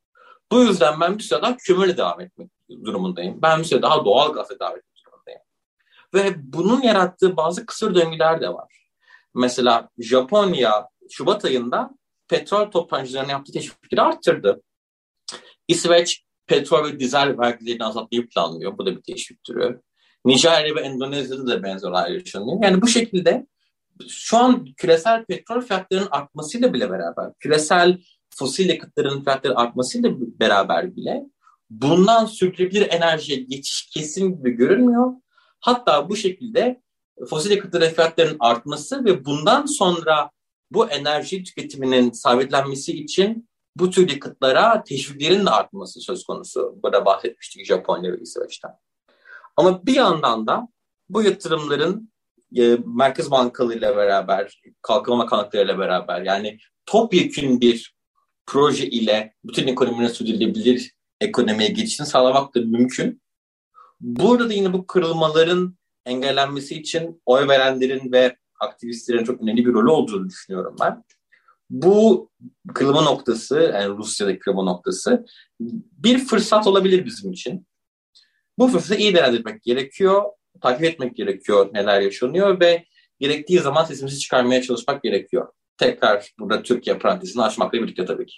[0.53, 2.51] Bu yüzden ben bir süre daha kömürle devam etmek
[2.85, 3.43] durumundayım.
[3.43, 5.41] Ben bir süre daha doğal gazla devam etmek durumundayım.
[6.15, 8.81] Ve bunun yarattığı bazı kısır döngüler de var.
[9.35, 11.91] Mesela Japonya Şubat ayında
[12.29, 14.63] petrol toptancılarının yaptığı teşvikleri arttırdı.
[15.69, 18.79] İsveç petrol ve dizel vergilerini azaltmayı planlıyor.
[18.79, 19.81] Bu da bir teşvik türü.
[20.25, 22.59] Nijerya ve Endonezya'da da benzer olaylar yaşanıyor.
[22.63, 23.47] Yani bu şekilde
[24.09, 27.99] şu an küresel petrol fiyatlarının artmasıyla bile beraber küresel
[28.31, 30.11] fosil yakıtların fiyatları artmasıyla
[30.41, 31.23] beraber bile
[31.71, 35.13] bundan sürdürülebilir enerjiye geçiş kesin gibi görünmüyor.
[35.61, 36.81] Hatta bu şekilde
[37.31, 40.31] fosil yakıtların fiyatlarının artması ve bundan sonra
[40.71, 46.79] bu enerji tüketiminin sabitlenmesi için bu tür yakıtlara teşviklerin de artması söz konusu.
[46.83, 48.71] Burada bahsetmiştik Japonya ve İsveç'ten.
[49.57, 50.69] Ama bir yandan da
[51.09, 52.13] bu yatırımların
[52.57, 57.95] e, merkez bankalarıyla beraber, kalkınma bakanlıklarıyla beraber yani topyekün bir
[58.47, 63.23] proje ile bütün ekonominin sürdürülebilir ekonomiye geçişini sağlamak da mümkün.
[64.01, 65.77] Burada da yine bu kırılmaların
[66.07, 71.05] engellenmesi için oy verenlerin ve aktivistlerin çok önemli bir rolü olduğunu düşünüyorum ben.
[71.71, 72.31] Bu
[72.75, 75.27] kırılma noktası, yani Rusya'daki kırılma noktası
[75.93, 77.67] bir fırsat olabilir bizim için.
[78.61, 80.23] Bu fırsatı iyi değerlendirmek gerekiyor,
[80.61, 82.85] takip etmek gerekiyor neler yaşanıyor ve
[83.21, 85.49] gerektiği zaman sesimizi çıkarmaya çalışmak gerekiyor.
[85.79, 88.37] Tekrar burada Türkiye parantezini açmakla birlikte tabii ki.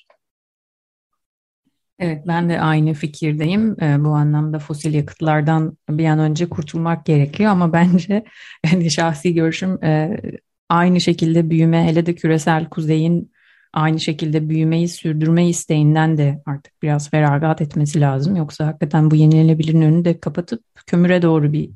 [1.99, 3.77] Evet ben de aynı fikirdeyim.
[3.83, 8.25] Ee, bu anlamda fosil yakıtlardan bir an önce kurtulmak gerekiyor ama bence
[8.67, 10.21] yani şahsi görüşüm e,
[10.69, 13.33] aynı şekilde büyüme hele de küresel kuzeyin
[13.73, 18.37] aynı şekilde büyümeyi sürdürme isteğinden de artık biraz feragat etmesi lazım.
[18.37, 21.71] Yoksa hakikaten bu yenilenebilirin önünü de kapatıp kömüre doğru bir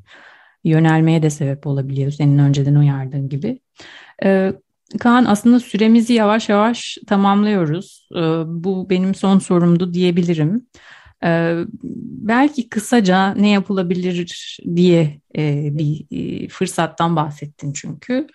[0.64, 3.60] yönelmeye de sebep olabiliyor senin önceden uyardığın gibi.
[4.24, 4.52] Ee,
[5.00, 8.08] Kaan aslında süremizi yavaş yavaş tamamlıyoruz.
[8.16, 10.66] Ee, bu benim son sorumdu diyebilirim.
[11.24, 11.56] Ee,
[12.22, 18.26] belki kısaca ne yapılabilir diye e, bir e, fırsattan bahsettin çünkü.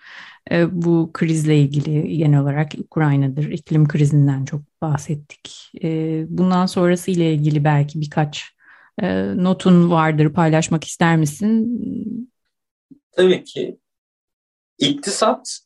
[0.50, 5.72] E, bu krizle ilgili genel olarak Ukrayna'dır, iklim krizinden çok bahsettik.
[6.28, 8.52] bundan sonrası ile ilgili belki birkaç
[9.36, 11.80] notun vardır, paylaşmak ister misin?
[13.12, 13.78] Tabii ki.
[14.78, 15.58] İktisat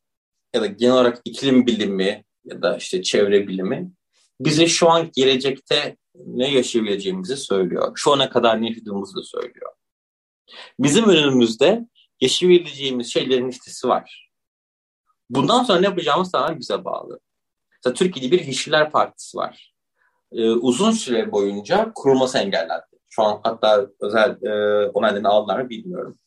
[0.55, 3.91] ya da genel olarak iklim bilimi ya da işte çevre bilimi
[4.41, 7.93] bize şu an gelecekte ne yaşayabileceğimizi söylüyor.
[7.95, 9.72] Şu ana kadar ne yaşadığımızı da söylüyor.
[10.79, 11.87] Bizim önümüzde
[12.20, 14.26] yaşayabileceğimiz şeylerin listesi var.
[15.31, 17.20] Bundan sonra ne yapacağımız tamamen bize bağlı.
[17.72, 19.74] Mesela Türkiye'de bir Yeşiller Partisi var.
[20.33, 22.85] Ee, uzun süre boyunca kurulması engellendi.
[23.09, 26.18] Şu an hatta özel e, onaylarını aldılar bilmiyorum.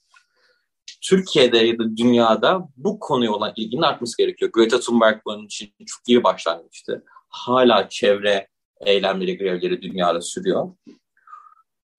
[1.02, 4.52] Türkiye'de ya da dünyada bu konuya olan ilginin artması gerekiyor.
[4.52, 7.04] Greta Thunberg bunun için çok iyi başlangıçtı.
[7.30, 8.48] Hala çevre
[8.86, 10.76] eylemleri, grevleri dünyada sürüyor.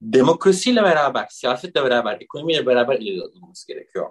[0.02, 4.10] Demokrasiyle beraber, siyasetle beraber, ekonomiyle beraber ele alınması gerekiyor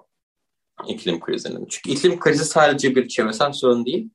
[0.87, 1.65] iklim krizinin.
[1.69, 4.09] Çünkü iklim krizi sadece bir çevresel sorun değil,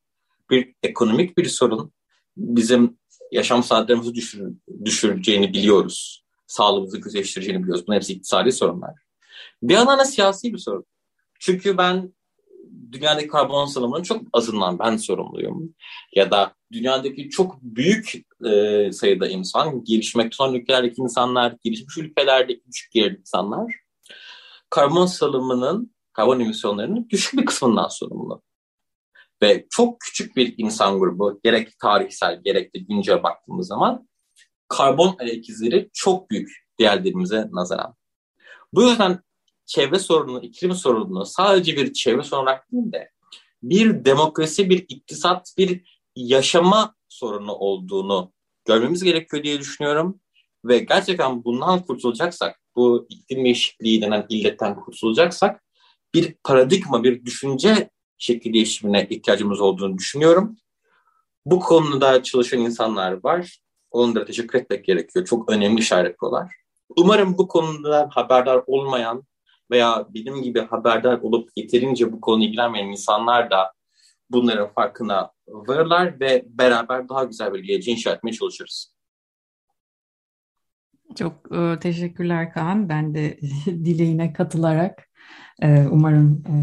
[0.50, 1.92] bir ekonomik bir sorun.
[2.36, 2.98] Bizim
[3.32, 4.52] yaşam saatlerimizi düşür,
[4.84, 6.24] düşüreceğini biliyoruz.
[6.46, 7.84] Sağlığımızı kötüleştireceğini biliyoruz.
[7.86, 8.94] Bunlar hepsi iktisadi sorunlar.
[9.62, 10.84] Bir yandan da siyasi bir sorun.
[11.40, 12.12] Çünkü ben
[12.92, 15.74] dünyadaki karbon salımının çok azından ben sorumluyum.
[16.14, 18.12] Ya da dünyadaki çok büyük
[18.44, 23.84] e, sayıda insan, gelişmekte olan ülkelerdeki insanlar, gelişmiş ülkelerdeki küçük gelirli insanlar
[24.74, 28.42] karbon salımının, karbon emisyonlarının düşük bir kısmından sorumlu.
[29.42, 34.08] Ve çok küçük bir insan grubu, gerek tarihsel gerek de güncel baktığımız zaman
[34.68, 37.94] karbon ayak izleri çok büyük diğerlerimize nazaran.
[38.72, 39.20] Bu yüzden
[39.66, 43.10] çevre sorunu, iklim sorununu sadece bir çevre sorunu olarak değil de
[43.62, 48.32] bir demokrasi, bir iktisat, bir yaşama sorunu olduğunu
[48.64, 50.20] görmemiz gerekiyor diye düşünüyorum.
[50.64, 55.63] Ve gerçekten bundan kurtulacaksak, bu iklim değişikliği denen illetten kurtulacaksak
[56.14, 60.56] bir paradigma, bir düşünce şekli değişimine ihtiyacımız olduğunu düşünüyorum.
[61.46, 63.58] Bu konuda çalışan insanlar var.
[63.90, 65.26] Onlara teşekkür etmek gerekiyor.
[65.26, 66.54] Çok önemli işler yapıyorlar.
[66.96, 69.24] Umarım bu konuda haberdar olmayan
[69.70, 73.72] veya benim gibi haberdar olup yeterince bu konuyla ilgilenmeyen insanlar da
[74.30, 78.94] bunların farkına varırlar ve beraber daha güzel bir geleceği inşa etmeye çalışırız.
[81.16, 82.88] Çok e, teşekkürler Kaan.
[82.88, 85.08] Ben de dileğine katılarak
[85.62, 86.54] umarım e,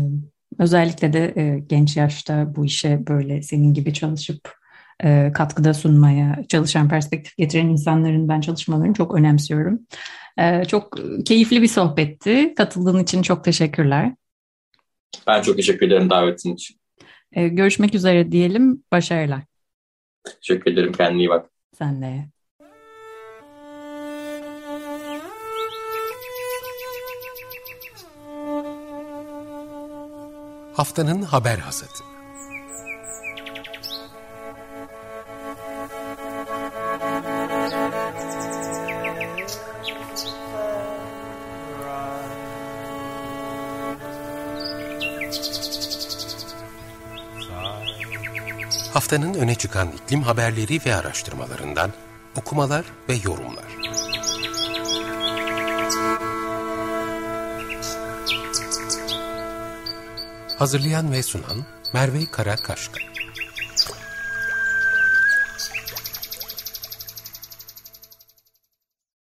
[0.63, 4.55] özellikle de e, genç yaşta bu işe böyle senin gibi çalışıp
[5.03, 9.79] e, katkıda sunmaya çalışan, perspektif getiren insanların ben çalışmalarını çok önemsiyorum.
[10.67, 12.53] Çok keyifli bir sohbetti.
[12.55, 14.15] Katıldığın için çok teşekkürler.
[15.27, 16.77] Ben çok teşekkür ederim davetin için.
[17.35, 18.83] Görüşmek üzere diyelim.
[18.91, 19.41] Başarılar.
[20.23, 20.93] Teşekkür ederim.
[20.93, 21.49] Kendine iyi bak.
[21.77, 22.25] Sen de.
[30.73, 31.99] Haftanın haber hazırdı.
[48.93, 51.91] Haftanın öne çıkan iklim haberleri ve araştırmalarından
[52.35, 53.80] okumalar ve yorumlar.
[60.61, 63.10] Hazırlayan ve sunan Merve Karakaşka